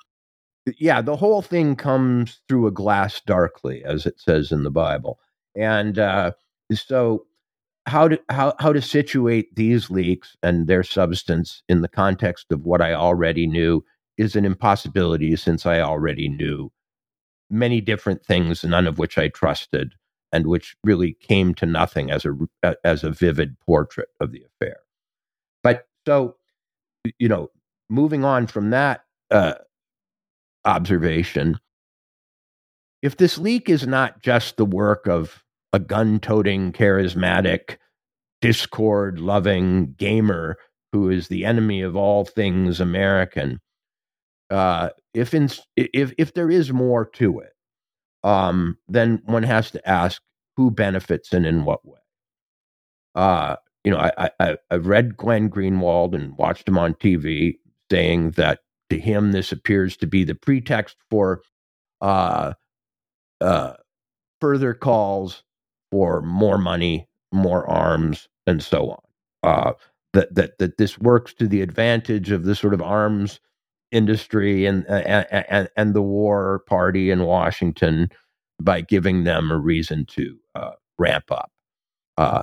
yeah, 0.79 1.03
the 1.03 1.17
whole 1.17 1.43
thing 1.43 1.77
comes 1.77 2.41
through 2.49 2.67
a 2.67 2.71
glass 2.71 3.21
darkly, 3.21 3.85
as 3.85 4.07
it 4.07 4.19
says 4.19 4.51
in 4.51 4.63
the 4.63 4.71
Bible, 4.71 5.19
and 5.55 5.99
uh, 5.99 6.33
so 6.73 7.27
how 7.87 8.09
to 8.09 8.19
how 8.31 8.55
how 8.59 8.73
to 8.73 8.81
situate 8.81 9.55
these 9.55 9.91
leaks 9.91 10.37
and 10.43 10.67
their 10.67 10.83
substance 10.83 11.63
in 11.69 11.83
the 11.83 11.89
context 11.89 12.51
of 12.51 12.65
what 12.65 12.81
I 12.81 12.95
already 12.95 13.47
knew 13.47 13.85
is 14.17 14.37
an 14.37 14.47
impossibility 14.47 15.37
since 15.37 15.67
I 15.67 15.81
already 15.81 16.29
knew 16.29 16.73
many 17.51 17.81
different 17.81 18.25
things, 18.25 18.65
none 18.65 18.87
of 18.87 18.99
which 18.99 19.19
I 19.19 19.29
trusted, 19.29 19.95
and 20.33 20.47
which 20.47 20.77
really 20.85 21.15
came 21.21 21.55
to 21.55 21.67
nothing 21.67 22.11
as 22.11 22.25
a 22.25 22.37
as 22.83 23.05
a 23.05 23.11
vivid 23.11 23.59
portrait 23.61 24.09
of 24.21 24.33
the 24.33 24.45
affair. 24.45 24.79
But 25.63 25.87
so, 26.07 26.37
you 27.19 27.29
know, 27.29 27.51
moving 27.89 28.25
on 28.25 28.47
from 28.47 28.71
that 28.71 29.05
uh, 29.31 29.55
observation, 30.65 31.59
if 33.03 33.17
this 33.17 33.39
leak 33.39 33.69
is 33.69 33.87
not 33.87 34.23
just 34.23 34.57
the 34.57 34.65
work 34.65 35.07
of 35.07 35.45
a 35.73 35.79
gun-toting, 35.79 36.73
charismatic, 36.73 37.79
discord-loving 38.41 39.95
gamer 39.99 40.57
who 40.93 41.11
is 41.11 41.29
the 41.29 41.45
enemy 41.45 41.83
of 41.83 41.97
all 41.97 42.25
things 42.25 42.81
American, 42.81 43.61
uh, 44.51 44.91
if 45.13 45.35
in, 45.35 45.49
if 45.77 46.13
if 46.19 46.35
there 46.35 46.51
is 46.51 46.73
more 46.73 47.05
to 47.07 47.41
it, 47.41 47.53
um, 48.23 48.79
then 48.89 49.23
one 49.25 49.43
has 49.43 49.71
to 49.73 49.89
ask 49.89 50.23
who 50.57 50.71
benefits 50.71 51.33
and 51.33 51.47
in 51.47 51.65
what 51.65 51.87
way. 51.87 51.99
Uh, 53.15 53.57
you 53.85 53.91
know, 53.91 53.99
I, 53.99 54.31
I 54.41 54.57
I've 54.71 54.87
read 54.87 55.17
Glenn 55.17 55.51
Greenwald 55.51 56.15
and 56.15 56.37
watched 56.37 56.69
him 56.69 56.79
on 56.79 56.95
TV 56.95 57.59
saying 57.91 58.33
that 58.33 58.61
to 58.91 58.99
him 58.99 59.33
this 59.33 59.53
appears 59.53 59.97
to 59.99 60.07
be 60.07 60.25
the 60.25 60.35
pretext 60.35 60.97
for 61.11 61.43
uh, 62.01 62.55
uh, 63.41 63.75
further 64.41 64.75
calls 64.75 65.43
for 65.91 66.23
more 66.23 66.59
money, 66.59 67.09
more 67.33 67.69
arms, 67.69 68.29
and 68.47 68.63
so 68.63 68.91
on. 68.91 69.01
Uh, 69.43 69.73
that 70.13 70.35
that 70.35 70.59
that 70.59 70.79
this 70.79 70.99
works 70.99 71.35
to 71.35 71.47
the 71.47 71.61
advantage 71.61 72.31
of 72.31 72.45
the 72.45 72.55
sort 72.55 72.75
of 72.75 72.81
arms 72.81 73.41
industry 73.93 74.67
and 74.67 74.87
and 74.89 75.27
and, 75.49 75.69
and 75.77 75.95
the 75.95 76.03
war 76.03 76.61
party 76.67 77.11
in 77.11 77.25
Washington 77.25 78.09
by 78.61 78.81
giving 78.81 79.25
them 79.25 79.51
a 79.51 79.59
reason 79.59 80.07
to 80.07 80.37
uh, 80.55 80.73
ramp 80.99 81.31
up. 81.31 81.51
Uh, 82.17 82.43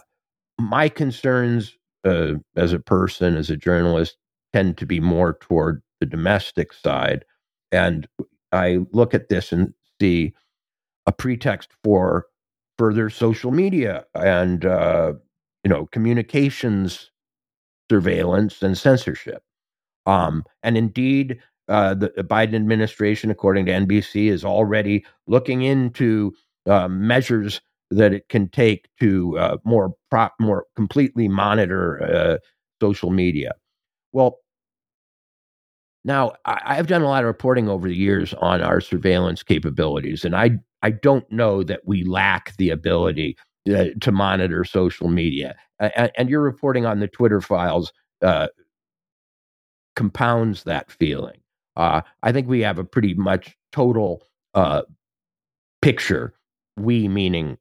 my 0.60 0.90
concerns 0.90 1.76
uh, 2.06 2.34
as 2.56 2.74
a 2.74 2.80
person, 2.80 3.36
as 3.36 3.50
a 3.50 3.58
journalist, 3.58 4.18
tend 4.54 4.78
to 4.78 4.86
be 4.86 5.00
more 5.00 5.38
toward 5.42 5.82
the 6.00 6.06
domestic 6.06 6.74
side, 6.74 7.26
and 7.72 8.08
I 8.52 8.80
look 8.92 9.14
at 9.14 9.30
this 9.30 9.52
and 9.52 9.74
see 10.00 10.34
a 11.06 11.12
pretext 11.12 11.70
for 11.84 12.26
further 12.78 13.10
social 13.10 13.52
media 13.52 14.06
and 14.16 14.66
uh, 14.66 15.14
you 15.64 15.70
know 15.70 15.86
communications 15.88 17.12
surveillance 17.90 18.62
and 18.62 18.78
censorship. 18.78 19.44
Um, 20.06 20.44
and 20.64 20.78
indeed, 20.78 21.40
uh, 21.68 21.94
the 21.94 22.10
Biden 22.18 22.56
administration, 22.56 23.32
according 23.32 23.66
to 23.68 23.72
NBC, 23.72 24.28
is 24.28 24.44
already 24.44 25.06
looking 25.28 25.62
into 25.62 26.34
uh, 26.66 26.88
measures 26.88 27.62
that 27.92 28.14
it 28.14 28.28
can 28.30 28.50
take 28.50 28.90
to 29.00 29.38
uh, 29.38 29.58
more 29.64 29.94
pro- 30.10 30.30
more 30.40 30.66
completely 30.76 31.28
monitor 31.28 32.04
uh, 32.04 32.38
social 32.82 33.12
media. 33.12 33.54
Well, 34.12 34.40
now 36.04 36.34
I, 36.46 36.76
have 36.76 36.88
done 36.88 37.04
a 37.04 37.08
lot 37.08 37.24
of 37.24 37.28
reporting 37.28 37.70
over 37.70 37.88
the 37.88 37.96
years 37.96 38.34
on 38.36 38.62
our 38.62 38.82
surveillance 38.82 39.44
capabilities, 39.44 40.26
and 40.26 40.36
I 40.36 40.60
I 40.82 40.92
don't 40.92 41.30
know 41.32 41.64
that 41.64 41.82
we 41.86 42.04
lack 42.04 42.56
the 42.58 42.72
ability 42.72 43.38
uh, 43.74 43.86
to 44.00 44.12
monitor 44.12 44.64
social 44.64 45.08
media. 45.08 45.56
And, 45.80 46.12
and, 46.18 46.30
your 46.30 46.42
reporting 46.42 46.86
on 46.86 47.00
the 47.00 47.08
Twitter 47.08 47.42
files 47.42 47.94
uh, 48.24 48.48
compounds 49.96 50.64
that 50.64 50.92
feeling. 50.92 51.40
Uh, 51.76 52.02
I 52.24 52.32
think 52.32 52.48
we 52.48 52.62
have 52.62 52.78
a 52.78 52.84
pretty 52.84 53.14
much 53.14 53.58
total 53.72 54.24
uh, 54.54 54.82
picture, 55.82 56.34
we 56.78 57.08
meaning 57.08 57.58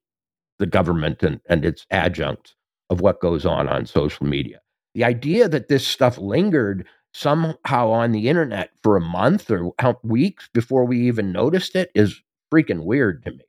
the 0.59 0.66
government 0.66 1.23
and, 1.23 1.40
and 1.49 1.64
its 1.64 1.87
adjuncts, 1.90 2.55
of 2.90 3.01
what 3.01 3.21
goes 3.21 3.47
on 3.47 3.69
on 3.69 3.87
social 3.87 4.27
media. 4.27 4.61
The 4.95 5.05
idea 5.05 5.49
that 5.49 5.69
this 5.69 5.87
stuff 5.87 6.19
lingered 6.19 6.87
somehow 7.14 7.90
on 7.90 8.12
the 8.12 8.29
internet 8.29 8.71
for 8.83 8.97
a 8.97 9.01
month 9.01 9.51
or 9.51 9.73
weeks 10.03 10.49
before 10.53 10.85
we 10.85 11.07
even 11.07 11.33
noticed 11.33 11.77
it 11.77 11.90
is 11.95 12.21
freaking 12.53 12.85
weird 12.85 13.25
to 13.25 13.33
me. 13.33 13.45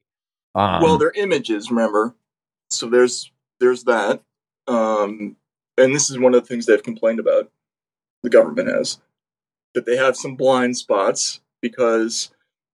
Um, 0.56 0.82
well, 0.82 0.98
they're 0.98 1.12
images, 1.16 1.70
remember? 1.70 2.16
So 2.70 2.90
there's 2.90 3.32
there's 3.60 3.84
that, 3.86 4.22
um, 4.68 5.36
and 5.78 5.94
this 5.94 6.10
is 6.10 6.20
one 6.20 6.34
of 6.34 6.42
the 6.42 6.48
things 6.48 6.66
they've 6.66 6.82
complained 6.82 7.20
about. 7.20 7.52
The 8.24 8.30
government 8.30 8.70
has 8.70 9.00
that 9.74 9.86
they 9.86 9.96
have 9.98 10.16
some 10.16 10.36
blind 10.36 10.78
spots 10.78 11.40
because 11.62 12.30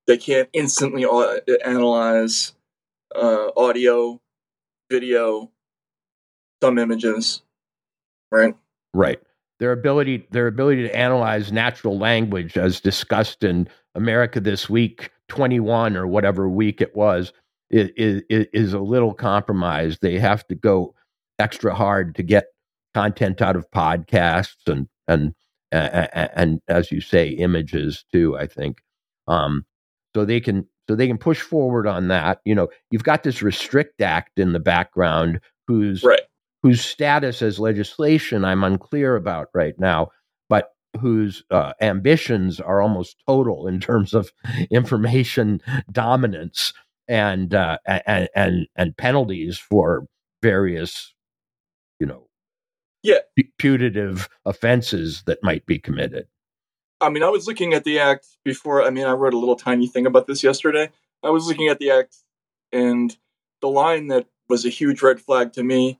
they 0.07 0.17
can't 0.17 0.49
instantly 0.53 1.05
analyze 1.63 2.53
uh, 3.15 3.49
audio, 3.55 4.19
video, 4.89 5.51
some 6.61 6.77
images, 6.77 7.41
right? 8.31 8.55
Right. 8.93 9.19
Their 9.59 9.71
ability, 9.71 10.27
their 10.31 10.47
ability 10.47 10.83
to 10.83 10.95
analyze 10.95 11.51
natural 11.51 11.97
language, 11.97 12.57
as 12.57 12.79
discussed 12.79 13.43
in 13.43 13.67
America 13.95 14.39
this 14.39 14.69
week, 14.69 15.11
twenty 15.27 15.59
one 15.59 15.97
or 15.97 16.07
whatever 16.07 16.47
week 16.47 16.81
it 16.81 16.95
was, 16.95 17.33
is 17.69 18.21
is 18.29 18.73
a 18.73 18.79
little 18.79 19.13
compromised. 19.13 19.99
They 20.01 20.19
have 20.19 20.45
to 20.47 20.55
go 20.55 20.93
extra 21.39 21.73
hard 21.73 22.15
to 22.15 22.23
get 22.23 22.47
content 22.93 23.41
out 23.41 23.55
of 23.55 23.69
podcasts 23.71 24.67
and 24.67 24.87
and 25.07 25.33
and, 25.71 26.09
and 26.35 26.61
as 26.67 26.91
you 26.91 27.01
say, 27.01 27.29
images 27.29 28.05
too. 28.11 28.37
I 28.37 28.47
think 28.47 28.81
um, 29.27 29.65
so 30.15 30.25
they 30.25 30.39
can 30.39 30.67
so 30.89 30.95
they 30.95 31.07
can 31.07 31.17
push 31.17 31.41
forward 31.41 31.87
on 31.87 32.07
that. 32.07 32.39
You 32.45 32.55
know, 32.55 32.69
you've 32.91 33.03
got 33.03 33.23
this 33.23 33.41
Restrict 33.41 34.01
Act 34.01 34.39
in 34.39 34.53
the 34.53 34.59
background, 34.59 35.39
whose 35.67 36.03
right. 36.03 36.21
whose 36.63 36.83
status 36.83 37.41
as 37.41 37.59
legislation 37.59 38.45
I'm 38.45 38.63
unclear 38.63 39.15
about 39.15 39.47
right 39.53 39.77
now, 39.77 40.09
but 40.49 40.71
whose 40.99 41.43
uh, 41.51 41.73
ambitions 41.81 42.59
are 42.59 42.81
almost 42.81 43.17
total 43.27 43.67
in 43.67 43.79
terms 43.79 44.13
of 44.13 44.31
information 44.71 45.61
dominance 45.91 46.73
and 47.07 47.53
uh, 47.53 47.77
and 47.85 48.29
and 48.35 48.67
and 48.75 48.97
penalties 48.97 49.57
for 49.57 50.05
various, 50.41 51.13
you 51.99 52.07
know, 52.07 52.26
yeah 53.07 53.43
putative 53.57 54.29
offenses 54.45 55.23
that 55.25 55.43
might 55.43 55.65
be 55.65 55.79
committed. 55.79 56.27
I 56.99 57.09
mean, 57.09 57.23
I 57.23 57.29
was 57.29 57.47
looking 57.47 57.73
at 57.73 57.83
the 57.83 57.99
act 57.99 58.27
before. 58.43 58.83
I 58.83 58.89
mean, 58.89 59.05
I 59.05 59.13
wrote 59.13 59.33
a 59.33 59.37
little 59.39 59.55
tiny 59.55 59.87
thing 59.87 60.05
about 60.05 60.27
this 60.27 60.43
yesterday. 60.43 60.89
I 61.23 61.29
was 61.29 61.47
looking 61.47 61.67
at 61.67 61.79
the 61.79 61.91
act, 61.91 62.17
and 62.71 63.15
the 63.61 63.67
line 63.67 64.07
that 64.07 64.27
was 64.49 64.65
a 64.65 64.69
huge 64.69 65.01
red 65.01 65.19
flag 65.19 65.53
to 65.53 65.63
me 65.63 65.99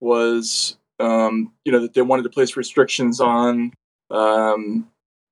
was, 0.00 0.78
um, 1.00 1.52
you 1.64 1.72
know, 1.72 1.80
that 1.80 1.94
they 1.94 2.02
wanted 2.02 2.22
to 2.22 2.30
place 2.30 2.56
restrictions 2.56 3.20
on 3.20 3.72
um, 4.10 4.88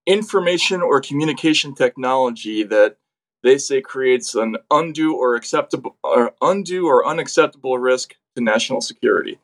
information 0.07 0.83
or 0.83 1.01
communication 1.01 1.75
technology 1.75 2.63
that 2.65 2.97
they 3.43 3.59
say 3.59 3.81
creates 3.81 4.35
an 4.35 4.57
undue 4.71 5.15
or 5.15 5.35
acceptable 5.35 5.97
or 6.03 6.35
undue 6.43 6.87
or 6.87 7.07
unacceptable 7.07 7.79
risk 7.79 8.15
to 8.35 8.43
national 8.43 8.81
security. 8.81 9.39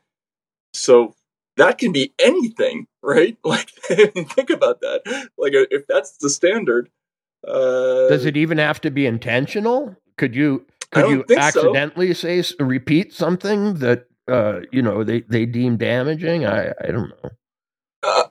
So 0.75 1.15
that 1.57 1.79
can 1.79 1.93
be 1.93 2.15
anything, 2.19 2.87
right? 3.03 3.37
Like, 3.45 3.69
think 3.71 4.51
about 4.51 4.81
that. 4.81 5.29
Like, 5.37 5.53
if 5.55 5.87
that's 5.87 6.17
the 6.19 6.31
standard, 6.31 6.91
uh, 7.47 8.09
does 8.09 8.25
it 8.25 8.37
even 8.37 8.59
have 8.59 8.81
to 8.83 8.91
be 8.91 9.07
intentional? 9.07 9.97
Could 10.17 10.35
you 10.35 10.67
could 10.93 11.09
you 11.09 11.25
accidentally 11.37 12.15
so. 12.15 12.43
say 12.43 12.55
repeat 12.61 13.13
something 13.13 13.75
that 13.75 14.07
uh, 14.29 14.61
you 14.71 14.83
know 14.83 15.05
they 15.05 15.23
they 15.23 15.47
deem 15.47 15.77
damaging? 15.77 16.47
I 16.47 16.73
I 16.81 16.87
don't 16.89 17.09
know. 17.09 17.31
Uh, 18.03 18.25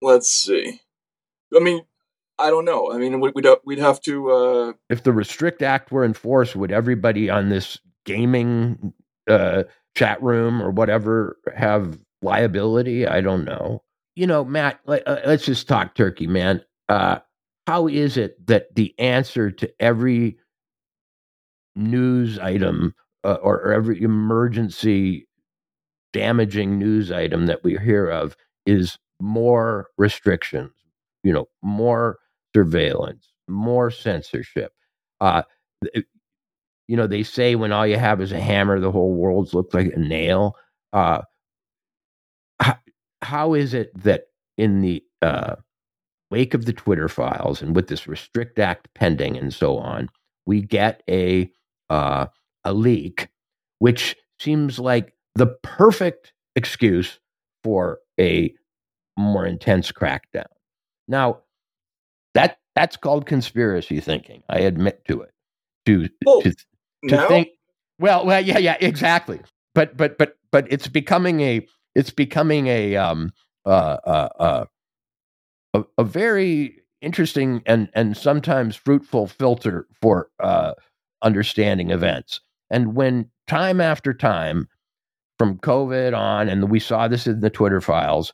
let's 0.00 0.28
see. 0.28 0.80
I 1.54 1.60
mean, 1.60 1.82
I 2.38 2.50
don't 2.50 2.64
know. 2.64 2.92
I 2.92 2.98
mean, 2.98 3.20
we'd 3.20 3.46
we'd 3.64 3.78
have 3.78 4.00
to. 4.02 4.30
Uh... 4.30 4.72
If 4.88 5.02
the 5.02 5.12
Restrict 5.12 5.62
Act 5.62 5.90
were 5.90 6.04
enforced, 6.04 6.54
would 6.54 6.70
everybody 6.70 7.28
on 7.30 7.48
this 7.48 7.78
gaming 8.04 8.92
uh, 9.28 9.64
chat 9.98 10.22
room 10.22 10.62
or 10.62 10.70
whatever 10.70 11.36
have 11.56 11.98
liability? 12.22 13.06
I 13.06 13.20
don't 13.20 13.44
know. 13.44 13.82
You 14.14 14.26
know, 14.26 14.44
Matt. 14.44 14.80
Let, 14.86 15.06
us 15.06 15.42
uh, 15.42 15.44
just 15.44 15.68
talk 15.68 15.94
turkey, 15.94 16.26
man. 16.26 16.62
Uh, 16.88 17.18
how 17.66 17.88
is 17.88 18.16
it 18.16 18.46
that 18.46 18.74
the 18.74 18.94
answer 18.98 19.50
to 19.50 19.70
every 19.80 20.38
news 21.76 22.38
item 22.38 22.94
uh, 23.24 23.34
or, 23.42 23.60
or 23.60 23.72
every 23.72 24.00
emergency 24.02 25.26
damaging 26.12 26.78
news 26.78 27.12
item 27.12 27.46
that 27.46 27.62
we 27.62 27.76
hear 27.76 28.08
of 28.08 28.36
is 28.66 28.98
more 29.20 29.88
restrictions, 29.98 30.72
you 31.22 31.32
know, 31.32 31.46
more 31.62 32.18
surveillance, 32.54 33.32
more 33.48 33.90
censorship. 33.90 34.72
Uh, 35.20 35.42
you 36.88 36.96
know, 36.96 37.06
they 37.06 37.22
say 37.22 37.54
when 37.54 37.70
all 37.70 37.86
you 37.86 37.98
have 37.98 38.20
is 38.20 38.32
a 38.32 38.40
hammer, 38.40 38.80
the 38.80 38.90
whole 38.90 39.14
world's 39.14 39.54
looks 39.54 39.74
like 39.74 39.92
a 39.92 39.98
nail. 39.98 40.56
Uh, 40.92 41.20
how, 42.60 42.78
how 43.22 43.54
is 43.54 43.74
it 43.74 43.92
that 44.02 44.24
in 44.56 44.80
the 44.80 45.04
uh, 45.22 45.56
wake 46.30 46.54
of 46.54 46.64
the 46.64 46.72
Twitter 46.72 47.08
files 47.08 47.62
and 47.62 47.76
with 47.76 47.88
this 47.88 48.08
Restrict 48.08 48.58
Act 48.58 48.88
pending 48.94 49.36
and 49.36 49.52
so 49.52 49.76
on, 49.76 50.08
we 50.46 50.62
get 50.62 51.02
a 51.08 51.50
uh, 51.90 52.26
a 52.64 52.72
leak, 52.72 53.28
which 53.78 54.16
seems 54.40 54.78
like 54.78 55.14
the 55.34 55.46
perfect 55.62 56.32
excuse 56.56 57.18
for 57.62 57.98
a 58.18 58.52
more 59.18 59.46
intense 59.46 59.92
crackdown. 59.92 60.46
Now, 61.06 61.40
that 62.34 62.58
that's 62.74 62.96
called 62.96 63.26
conspiracy 63.26 64.00
thinking. 64.00 64.42
I 64.48 64.60
admit 64.60 65.04
to 65.08 65.22
it. 65.22 65.32
To 65.86 66.08
oh, 66.26 66.42
to, 66.42 66.54
to 67.06 67.28
think. 67.28 67.48
Well, 67.98 68.24
well, 68.26 68.44
yeah, 68.44 68.58
yeah, 68.58 68.76
exactly. 68.80 69.40
But 69.74 69.96
but 69.96 70.18
but 70.18 70.34
but 70.50 70.66
it's 70.70 70.88
becoming 70.88 71.40
a 71.40 71.66
it's 71.94 72.10
becoming 72.10 72.66
a 72.68 72.96
um 72.96 73.32
uh 73.66 73.98
uh, 74.04 74.28
uh 74.38 74.64
a, 75.74 75.84
a 75.98 76.04
very 76.04 76.82
interesting 77.00 77.62
and 77.66 77.88
and 77.94 78.16
sometimes 78.16 78.76
fruitful 78.76 79.26
filter 79.26 79.86
for 80.00 80.30
uh 80.40 80.72
understanding 81.22 81.90
events. 81.90 82.40
And 82.70 82.94
when 82.94 83.30
time 83.46 83.80
after 83.80 84.12
time 84.12 84.68
from 85.38 85.58
COVID 85.58 86.16
on, 86.16 86.48
and 86.48 86.70
we 86.70 86.80
saw 86.80 87.08
this 87.08 87.26
in 87.26 87.40
the 87.40 87.50
Twitter 87.50 87.80
files, 87.80 88.32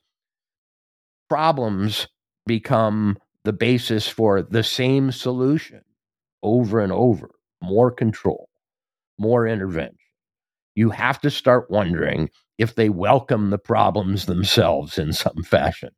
problems 1.28 2.08
become 2.46 3.18
the 3.44 3.52
basis 3.52 4.08
for 4.08 4.42
the 4.42 4.62
same 4.62 5.12
solution 5.12 5.82
over 6.42 6.80
and 6.80 6.92
over 6.92 7.30
more 7.62 7.90
control, 7.90 8.48
more 9.18 9.46
intervention. 9.46 9.96
You 10.74 10.90
have 10.90 11.20
to 11.20 11.30
start 11.30 11.70
wondering 11.70 12.30
if 12.58 12.74
they 12.74 12.88
welcome 12.88 13.50
the 13.50 13.58
problems 13.58 14.26
themselves 14.26 14.98
in 14.98 15.12
some 15.12 15.42
fashion. 15.44 15.90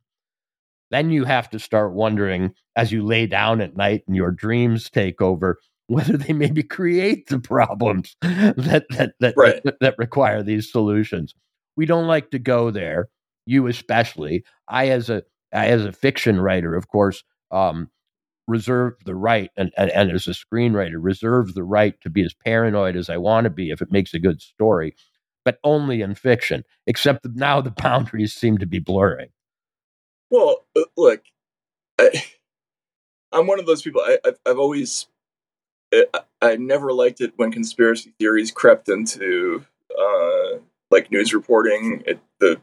Then 0.91 1.11
you 1.11 1.25
have 1.25 1.51
to 1.51 1.59
start 1.59 1.95
wondering 1.95 2.55
as 2.77 2.93
you 2.93 3.05
lay 3.05 3.27
down 3.27 3.61
at 3.61 3.77
night 3.77 4.03
and 4.07 4.15
your 4.15 4.31
dreams 4.31 4.89
take 4.91 5.21
over 5.21 5.59
whether 5.89 6.17
they 6.17 6.33
maybe 6.33 6.63
create 6.63 7.29
the 7.29 7.39
problems 7.39 8.17
that 8.21 8.85
that 8.91 9.13
that, 9.21 9.35
right. 9.37 9.63
that, 9.65 9.77
that 9.81 9.95
require 9.99 10.43
these 10.43 10.71
solutions. 10.71 11.35
We 11.77 11.87
don't 11.87 12.07
like 12.07 12.31
to 12.31 12.39
go 12.39 12.71
there. 12.71 13.09
You 13.47 13.67
especially. 13.69 14.45
I 14.69 14.89
as 14.89 15.09
a 15.09 15.23
I, 15.53 15.69
as 15.69 15.85
a 15.85 15.93
fiction 15.93 16.41
writer, 16.41 16.75
of 16.75 16.89
course, 16.89 17.23
um, 17.51 17.89
reserve 18.47 18.95
the 19.05 19.15
right, 19.15 19.51
and, 19.57 19.73
and, 19.77 19.91
and 19.91 20.11
as 20.11 20.27
a 20.27 20.31
screenwriter, 20.31 20.97
reserve 20.99 21.55
the 21.55 21.65
right 21.65 22.01
to 22.03 22.11
be 22.11 22.23
as 22.23 22.35
paranoid 22.35 22.97
as 22.97 23.11
I 23.11 23.17
want 23.17 23.45
to 23.45 23.51
be 23.51 23.71
if 23.71 23.83
it 23.83 23.93
makes 23.93 24.15
a 24.15 24.19
good 24.19 24.41
story, 24.41 24.95
but 25.45 25.59
only 25.65 26.03
in 26.03 26.15
fiction. 26.15 26.65
Except 26.87 27.23
that 27.23 27.37
now 27.37 27.61
the 27.61 27.71
boundaries 27.83 28.35
seem 28.35 28.59
to 28.59 28.67
be 28.67 28.79
blurring. 28.79 29.29
Well, 30.31 30.65
uh, 30.77 30.83
look, 30.97 31.23
I, 31.99 32.25
am 33.33 33.47
one 33.47 33.61
of 33.61 33.67
those 33.67 33.83
people. 33.83 34.03
I, 34.03 34.19
I've, 34.25 34.39
I've 34.47 34.59
always 34.59 35.07
it, 35.93 36.15
I 36.43 36.57
never 36.57 36.93
liked 36.93 37.21
it 37.21 37.33
when 37.37 37.53
conspiracy 37.53 38.13
theories 38.19 38.51
crept 38.51 38.89
into 38.89 39.65
uh, 39.99 40.59
like 40.91 41.11
news 41.11 41.33
reporting. 41.33 42.03
It, 42.07 42.21
the 42.41 42.61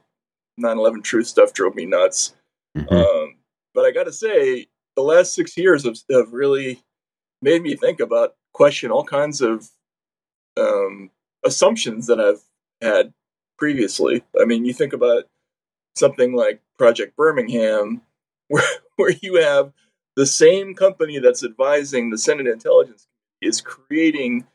9/11 0.60 1.04
truth 1.04 1.28
stuff 1.28 1.54
drove 1.54 1.76
me 1.76 1.86
nuts. 1.86 2.36
Mm-hmm. 2.78 2.94
Um, 2.94 3.36
but 3.74 3.86
I 3.86 3.92
got 3.92 4.06
to 4.06 4.12
say, 4.12 4.68
the 4.96 5.04
last 5.04 5.34
six 5.34 5.58
years 5.58 5.86
have, 5.86 5.98
have 6.12 6.34
really 6.34 6.84
made 7.42 7.62
me 7.62 7.76
think 7.76 8.00
about 8.00 8.36
question 8.54 8.92
all 8.92 9.04
kinds 9.04 9.42
of 9.42 9.70
um, 10.58 11.10
assumptions 11.46 12.08
that 12.08 12.20
I've 12.20 12.42
had 12.82 13.14
previously. 13.58 14.24
I 14.40 14.46
mean, 14.46 14.66
you 14.66 14.74
think 14.74 14.94
about 14.94 15.26
something 15.96 16.34
like 16.34 16.62
Project 16.78 17.16
Birmingham, 17.16 18.02
where 18.48 18.64
where 18.96 19.14
you 19.22 19.42
have 19.42 19.74
the 20.16 20.26
same 20.26 20.76
company 20.76 21.20
that's 21.20 21.44
advising 21.44 22.10
the 22.10 22.18
Senate 22.18 22.48
Intelligence 22.48 23.08
Committee 23.42 23.50
is 23.50 23.62
creating 23.62 24.46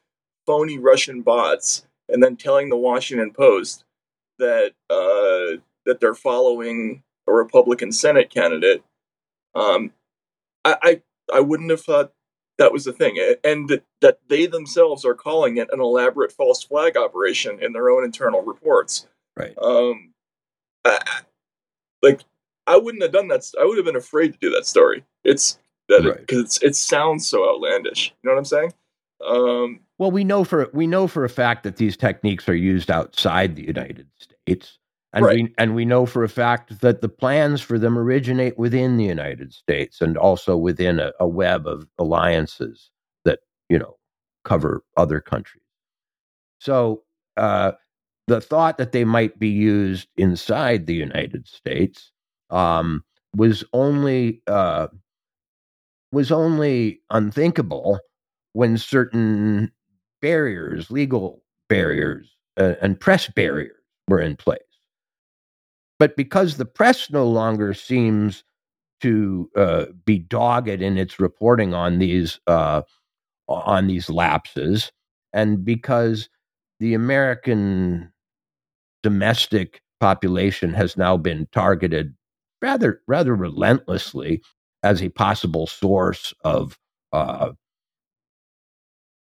phony 0.47 0.79
Russian 0.79 1.23
bots 1.23 1.87
and 2.09 2.23
then 2.23 2.37
telling 2.37 2.69
the 2.69 2.77
Washington 2.77 3.33
Post 3.33 3.85
that 4.39 4.73
uh, 4.89 5.61
that 5.85 6.01
they're 6.01 6.15
following 6.15 7.03
a 7.27 7.33
Republican 7.33 7.93
Senate 7.93 8.31
candidate. 8.31 8.83
Um, 9.55 9.93
I, 10.65 10.77
I 10.83 11.03
I 11.35 11.41
wouldn't 11.41 11.71
have 11.71 11.83
thought 11.83 12.13
that 12.59 12.73
was 12.73 12.85
the 12.85 12.93
thing, 12.93 13.19
and 13.45 13.69
that, 13.69 13.85
that 14.01 14.19
they 14.29 14.47
themselves 14.47 15.05
are 15.05 15.15
calling 15.15 15.57
it 15.57 15.69
an 15.73 15.81
elaborate 15.81 16.33
false 16.33 16.63
flag 16.63 16.97
operation 16.97 17.63
in 17.63 17.73
their 17.73 17.91
own 17.91 18.05
internal 18.05 18.43
reports. 18.43 19.07
Right. 19.37 19.55
Um, 19.59 20.13
I, 20.85 20.99
like 22.03 22.23
I 22.67 22.77
wouldn't 22.77 23.03
have 23.03 23.13
done 23.13 23.29
that. 23.29 23.51
I 23.61 23.65
would 23.65 23.79
have 23.79 23.87
been 23.87 23.97
afraid 23.97 24.33
to 24.33 24.39
do 24.39 24.51
that 24.51 24.67
story. 24.67 25.05
It's 25.25 25.59
that 25.89 26.03
because 26.03 26.59
right. 26.63 26.71
it 26.71 26.77
sounds 26.77 27.27
so 27.27 27.49
outlandish. 27.49 28.13
You 28.23 28.29
know 28.29 28.35
what 28.35 28.39
I'm 28.39 28.45
saying? 28.45 28.73
Um, 29.27 29.81
well, 29.99 30.11
we 30.11 30.25
know 30.25 30.45
for 30.45 30.69
we 30.73 30.87
know 30.87 31.09
for 31.09 31.25
a 31.25 31.29
fact 31.29 31.65
that 31.65 31.77
these 31.77 31.97
techniques 31.97 32.49
are 32.49 32.55
used 32.55 32.91
outside 32.91 33.57
the 33.57 33.67
United 33.67 34.07
States, 34.19 34.79
and 35.13 35.25
right. 35.25 35.35
we 35.37 35.55
and 35.57 35.75
we 35.75 35.85
know 35.85 36.07
for 36.07 36.23
a 36.23 36.29
fact 36.29 36.81
that 36.81 37.01
the 37.01 37.09
plans 37.09 37.61
for 37.61 37.79
them 37.79 37.99
originate 37.99 38.59
within 38.59 38.97
the 38.97 39.05
United 39.05 39.53
States 39.53 40.01
and 40.01 40.19
also 40.19 40.57
within 40.57 40.99
a, 40.99 41.13
a 41.19 41.27
web 41.27 41.67
of 41.67 41.87
alliances 41.99 42.91
that 43.25 43.41
you 43.69 43.79
know 43.79 43.97
cover 44.45 44.83
other 44.97 45.21
countries. 45.21 45.63
So 46.61 47.03
uh, 47.37 47.73
the 48.27 48.41
thought 48.41 48.79
that 48.79 48.93
they 48.93 49.05
might 49.05 49.39
be 49.39 49.49
used 49.49 50.09
inside 50.17 50.87
the 50.87 50.95
United 50.95 51.49
States 51.49 52.13
um, 52.51 53.03
was 53.35 53.65
only 53.73 54.43
uh, 54.47 54.89
was 56.13 56.31
only 56.31 57.01
unthinkable 57.11 57.99
when 58.53 58.77
certain 58.77 59.73
barriers, 60.21 60.91
legal 60.91 61.43
barriers, 61.69 62.37
uh, 62.59 62.75
and 62.83 63.01
press 63.01 63.29
barriers 63.29 63.77
were 64.09 64.21
in 64.21 64.37
place. 64.37 64.59
But 65.99 66.17
because 66.17 66.57
the 66.57 66.65
press 66.65 67.11
no 67.11 67.27
longer 67.29 67.75
seems 67.75 68.45
to 69.03 69.51
uh, 69.57 69.87
be 70.07 70.19
dogged 70.19 70.69
in 70.83 70.99
its 70.99 71.21
reporting 71.21 71.75
on 71.75 71.99
these 71.99 72.41
uh, 72.47 72.83
on 73.49 73.87
these 73.89 74.11
lapses, 74.11 74.93
and 75.33 75.65
because 75.65 76.29
the 76.81 76.95
American 76.95 78.13
domestic 79.03 79.83
population 80.01 80.75
has 80.75 80.97
now 80.97 81.17
been 81.17 81.47
targeted 81.53 82.15
rather 82.63 83.03
rather 83.07 83.35
relentlessly 83.35 84.43
as 84.83 85.03
a 85.03 85.09
possible 85.11 85.67
source 85.67 86.35
of 86.45 86.79
uh, 87.13 87.51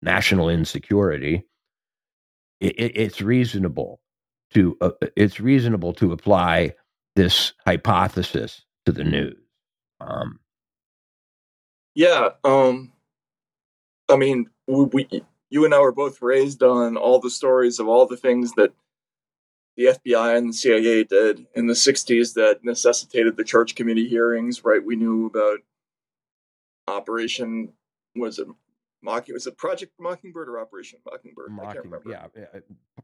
national 0.03 0.49
insecurity, 0.49 1.45
it, 2.61 2.75
it's 2.97 3.21
reasonable 3.21 4.01
to 4.57 4.75
uh, 4.81 4.91
it's 5.17 5.39
reasonable 5.39 5.93
to 5.93 6.13
apply 6.13 6.73
this 7.15 7.53
hypothesis 7.67 8.63
to 8.87 8.93
the 8.93 9.05
news. 9.05 9.37
Um, 10.01 10.41
yeah, 11.95 12.31
um, 12.43 12.93
I 14.09 14.17
mean, 14.17 14.47
we, 14.67 14.85
we, 14.85 15.25
you 15.51 15.67
and 15.67 15.75
I 15.75 15.81
were 15.81 15.93
both 15.93 16.23
raised 16.23 16.63
on 16.63 16.97
all 16.97 17.21
the 17.21 17.29
stories 17.29 17.79
of 17.79 17.87
all 17.87 18.07
the 18.07 18.17
things 18.17 18.53
that 18.57 18.73
the 19.77 19.85
FBI 19.85 20.39
and 20.39 20.49
the 20.49 20.55
CIA 20.55 21.05
did 21.05 21.47
in 21.55 21.67
the 21.67 21.75
60s 21.75 22.33
that 22.35 22.65
necessitated 22.65 23.37
the 23.37 23.45
church 23.45 23.75
committee 23.75 24.09
hearings, 24.09 24.65
right? 24.65 24.83
We 24.83 24.97
knew 24.97 25.27
about 25.27 25.59
Operation, 26.89 27.73
was 28.15 28.39
it 28.39 28.49
Mocking 29.07 29.35
was 29.35 29.47
it 29.47 29.57
Project 29.57 29.93
Mockingbird 30.01 30.49
or 30.49 30.59
Operation 30.59 30.99
Mockingbird? 31.07 31.53
Mocking, 31.53 31.71
I 31.71 31.75
can't 31.75 31.85
remember. 31.85 32.11
Yeah, 32.11 32.27
uh, 32.55 32.59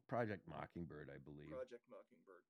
Project 0.09 0.41
Mockingbird, 0.49 1.09
I 1.09 1.19
believe. 1.25 1.49
Project 1.49 1.83
Mockingbird. 1.89 2.43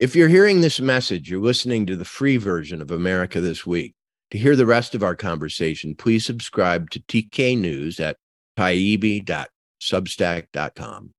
If 0.00 0.16
you're 0.16 0.28
hearing 0.28 0.60
this 0.60 0.80
message, 0.80 1.30
you're 1.30 1.40
listening 1.40 1.86
to 1.86 1.96
the 1.96 2.04
free 2.04 2.36
version 2.36 2.82
of 2.82 2.90
America 2.90 3.40
This 3.40 3.64
Week. 3.64 3.94
To 4.32 4.38
hear 4.38 4.56
the 4.56 4.66
rest 4.66 4.94
of 4.94 5.02
our 5.02 5.16
conversation, 5.16 5.94
please 5.94 6.26
subscribe 6.26 6.90
to 6.90 7.00
TK 7.00 7.58
News 7.58 7.98
at 7.98 8.18
taibbi.substack.com. 8.58 11.14